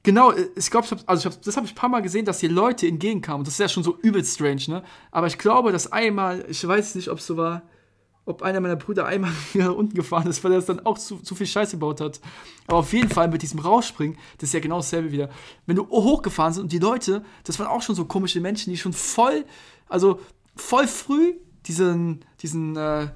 [0.05, 2.51] Genau, ich glaube, also ich hab, das habe ich ein paar Mal gesehen, dass hier
[2.51, 3.41] Leute entgegenkamen.
[3.41, 4.83] Und das ist ja schon so übelst strange, ne?
[5.13, 7.63] Aber ich glaube, dass einmal, ich weiß nicht, ob es so war,
[8.25, 10.99] ob einer meiner Brüder einmal wieder nach unten gefahren ist, weil er das dann auch
[10.99, 12.21] zu, zu viel Scheiße gebaut hat.
[12.67, 15.29] Aber auf jeden Fall mit diesem Rausspringen, das ist ja genau dasselbe wieder.
[15.67, 18.79] Wenn du hochgefahren sind und die Leute, das waren auch schon so komische Menschen, die
[18.79, 19.45] schon voll,
[19.89, 20.19] also
[20.57, 21.35] voll früh
[21.67, 23.09] diesen, diesen, äh,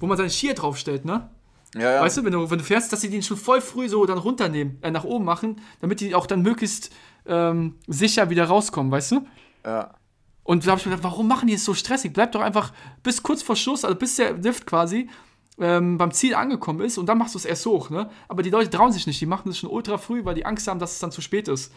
[0.00, 1.30] wo man seine Skier draufstellt, ne?
[1.74, 2.00] Ja, ja.
[2.02, 4.18] Weißt du, wenn du, wenn du fährst, dass sie den schon voll früh so dann
[4.18, 6.90] runternehmen, äh, nach oben machen, damit die auch dann möglichst
[7.26, 9.26] ähm, sicher wieder rauskommen, weißt du?
[9.64, 9.94] ja.
[10.44, 12.12] Und da habe ich mir gedacht, warum machen die es so stressig?
[12.12, 15.08] Bleib doch einfach bis kurz vor Schluss, also bis der Lift quasi
[15.58, 18.10] ähm, beim Ziel angekommen ist und dann machst du es erst hoch, ne?
[18.28, 20.66] Aber die Leute trauen sich nicht, die machen das schon ultra früh, weil die Angst
[20.66, 21.72] haben, dass es dann zu spät ist.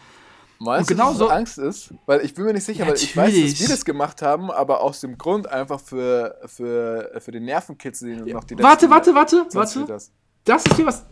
[0.58, 1.92] Meinst Und du, genau das so- Angst ist?
[2.06, 3.52] Weil ich bin mir nicht sicher, weil ich weiß, Natürlich.
[3.52, 8.16] dass wir das gemacht haben, aber aus dem Grund einfach für, für, für den Nervenkitzel
[8.16, 9.92] den du noch die Warte, warte, warte, 20 warte.
[9.94, 10.12] Hast.
[10.44, 11.04] Das ist hier was.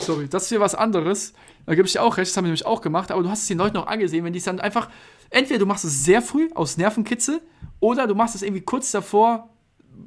[0.00, 1.32] Sorry, das ist hier was anderes.
[1.66, 3.42] Da gebe ich dir auch recht, das haben wir nämlich auch gemacht, aber du hast
[3.42, 4.88] es den Leuten auch angesehen, wenn die es dann einfach.
[5.30, 7.40] Entweder du machst es sehr früh aus Nervenkitzel
[7.80, 9.50] oder du machst es irgendwie kurz davor,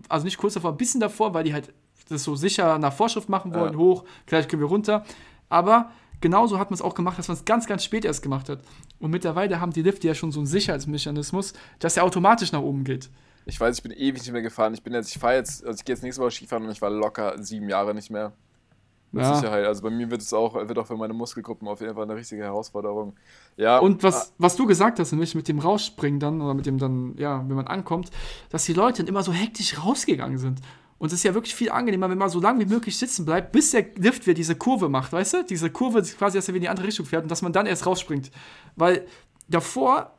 [0.09, 1.71] also nicht kurz davor, ein bisschen davor, weil die halt
[2.09, 3.77] das so sicher nach Vorschrift machen wollen, Ja.
[3.79, 5.05] hoch, gleich können wir runter.
[5.49, 5.91] Aber
[6.21, 8.59] genauso hat man es auch gemacht, dass man es ganz, ganz spät erst gemacht hat.
[8.99, 12.83] Und mittlerweile haben die Lifte ja schon so einen Sicherheitsmechanismus, dass er automatisch nach oben
[12.83, 13.09] geht.
[13.45, 14.73] Ich weiß, ich bin ewig nicht mehr gefahren.
[14.73, 16.81] Ich bin jetzt, ich fahre jetzt, also ich gehe jetzt nächste Woche Skifahren und ich
[16.81, 18.33] war locker sieben Jahre nicht mehr.
[19.13, 19.35] Mit Ja.
[19.35, 19.65] Sicherheit.
[19.65, 22.15] Also bei mir wird es auch, wird auch für meine Muskelgruppen auf jeden Fall eine
[22.15, 23.13] richtige Herausforderung.
[23.57, 23.79] Ja.
[23.79, 27.15] Und was, was du gesagt hast, nämlich mit dem Rausspringen dann, oder mit dem dann,
[27.17, 28.09] ja, wenn man ankommt,
[28.49, 30.61] dass die Leute dann immer so hektisch rausgegangen sind.
[31.01, 33.51] Und es ist ja wirklich viel angenehmer, wenn man so lange wie möglich sitzen bleibt,
[33.51, 35.43] bis der Lift wieder diese Kurve macht, weißt du?
[35.43, 37.65] Diese Kurve quasi, dass er wieder in die andere Richtung fährt und dass man dann
[37.65, 38.29] erst rausspringt.
[38.75, 39.07] Weil
[39.47, 40.11] davor,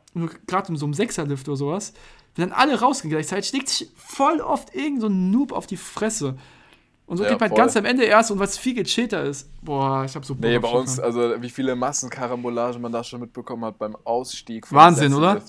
[0.45, 1.93] gerade in so einem Sechserlift oder sowas,
[2.35, 5.77] wenn dann alle rausgehen gleichzeitig, schlägt sich voll oft irgend so ein Noob auf die
[5.77, 6.35] Fresse.
[7.05, 7.57] Und so Ja, geht man voll.
[7.59, 9.49] ganz am Ende erst und was viel gechillter ist.
[9.61, 13.21] Boah, ich hab so Bock Nee, bei uns, also wie viele Massenkarambolagen man da schon
[13.21, 14.69] mitbekommen hat beim Ausstieg.
[14.69, 15.41] Wahnsinn, oder?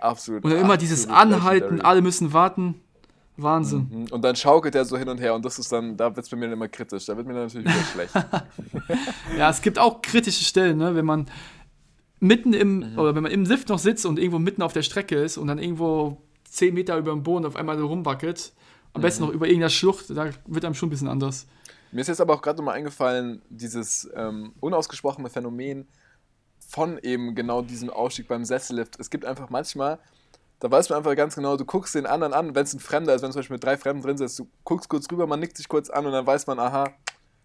[0.00, 0.44] Absolut.
[0.44, 1.88] Oder immer dieses Anhalten, legendary.
[1.88, 2.74] alle müssen warten.
[3.36, 3.88] Wahnsinn.
[3.90, 4.06] Mhm.
[4.12, 6.30] Und dann schaukelt er so hin und her und das ist dann, da wird es
[6.30, 7.06] bei mir dann immer kritisch.
[7.06, 8.14] Da wird mir dann natürlich wieder schlecht.
[9.38, 10.94] Ja, es gibt auch kritische Stellen, ne?
[10.94, 11.26] wenn man
[12.20, 12.98] mitten im, Mhm.
[12.98, 15.46] oder wenn man im Lift noch sitzt und irgendwo mitten auf der Strecke ist und
[15.48, 18.52] dann irgendwo 10 Meter über dem Boden auf einmal so rumwackelt.
[18.92, 19.02] Am Mhm.
[19.02, 21.46] besten noch über irgendeiner Schlucht, da wird einem schon ein bisschen anders.
[21.90, 25.86] Mir ist jetzt aber auch gerade nochmal eingefallen, dieses ähm, unausgesprochene Phänomen
[26.68, 28.98] von eben genau diesem Ausstieg beim Sessellift.
[29.00, 29.98] Es gibt einfach manchmal,
[30.62, 33.14] da weiß man einfach ganz genau, du guckst den anderen an, wenn es ein Fremder
[33.16, 35.56] ist, wenn zum Beispiel mit drei Fremden drin sitzt, du guckst kurz rüber, man nickt
[35.56, 36.88] sich kurz an und dann weiß man, aha,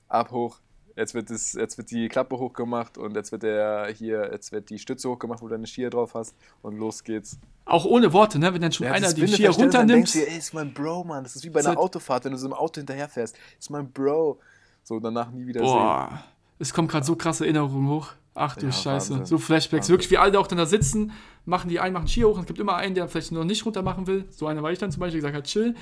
[0.07, 0.59] ab hoch.
[0.95, 4.69] Jetzt wird, das, jetzt wird die Klappe hochgemacht und jetzt wird der hier, jetzt wird
[4.69, 7.39] die Stütze hochgemacht, wo du deine Skier drauf hast und los geht's.
[7.65, 8.53] Auch ohne Worte, ne?
[8.53, 9.91] wenn dann schon Ja, einer die Skier verstellt, dann runternimmt.
[9.95, 11.23] denkst du dir, ey, ist mein Bro, Mann.
[11.23, 13.35] Das ist wie bei einer halt- Autofahrt, wenn du so im Auto hinterherfährst.
[13.59, 14.39] Ist mein Bro.
[14.83, 15.69] So, danach nie wieder sehen.
[15.73, 16.23] Boah,
[16.59, 18.09] es kommen gerade so krasse Erinnerungen hoch.
[18.37, 19.13] Ach du Ja, Scheiße.
[19.13, 19.25] Wahnsinn.
[19.25, 19.83] So Flashbacks.
[19.83, 19.93] Wahnsinn.
[19.93, 21.11] Wirklich, wie alle auch dann da sitzen,
[21.45, 23.65] machen die einen, machen Skier hoch und es gibt immer einen, der vielleicht noch nicht
[23.65, 24.25] runter machen will.
[24.29, 25.69] So einer war ich dann zum Beispiel, gesagt hat, chill.
[25.69, 25.75] Und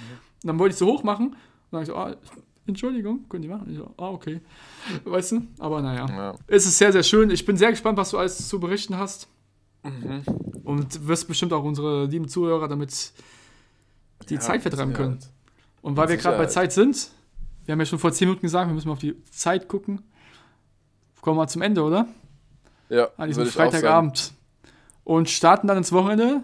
[0.43, 1.27] dann wollte ich so hoch machen.
[1.29, 1.37] Und
[1.71, 2.15] dann ich so, ah,
[2.67, 3.69] Entschuldigung, können die machen?
[3.69, 4.41] Ich so, ah, okay.
[5.03, 5.41] Weißt du?
[5.59, 6.07] Aber naja.
[6.07, 6.35] Ja.
[6.47, 7.29] Es ist sehr, sehr schön.
[7.29, 9.27] Ich bin sehr gespannt, was du alles zu berichten hast.
[9.83, 10.23] Mhm.
[10.63, 13.11] Und wirst bestimmt auch unsere lieben Zuhörer damit
[14.29, 15.19] die Ja, Zeit vertreiben können.
[15.81, 16.47] Und weil wir gerade bei.
[16.47, 17.11] Zeit sind,
[17.65, 20.01] wir haben ja schon vor 10 Minuten gesagt, wir müssen mal auf die Zeit gucken.
[21.21, 22.07] Kommen wir mal zum Ende, oder?
[22.89, 23.45] Ja, An diesem.
[23.45, 24.33] Freitagabend.
[25.03, 26.41] Und starten dann ins Wochenende.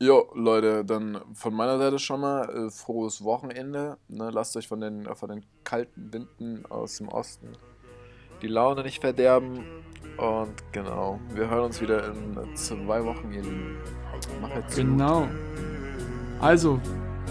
[0.00, 3.98] Jo, Leute, dann von meiner Seite schon mal äh, frohes Wochenende.
[4.06, 7.56] Ne, lasst euch von den, äh, von den kalten Winden aus dem Osten
[8.42, 9.64] die Laune nicht verderben.
[10.16, 13.76] Und genau, wir hören uns wieder in zwei Wochen, ihr Lieben.
[14.40, 14.80] Macht zu.
[14.80, 15.28] Genau.
[16.40, 16.80] Also,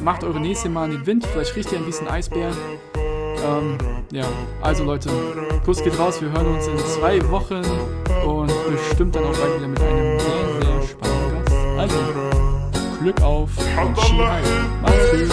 [0.01, 1.25] macht eure nächste Mal in den Wind.
[1.25, 2.55] Vielleicht riecht ihr ein bisschen Eisbären.
[3.45, 3.77] Ähm,
[4.11, 4.25] ja,
[4.61, 5.09] also Leute,
[5.65, 6.21] Kuss geht raus.
[6.21, 7.61] Wir hören uns in zwei Wochen
[8.25, 11.55] und bestimmt dann auch bald wieder mit einem sehr, sehr spannenden Gast.
[11.77, 11.97] Also,
[13.01, 14.53] Glück auf und.
[14.81, 15.31] Macht's gut.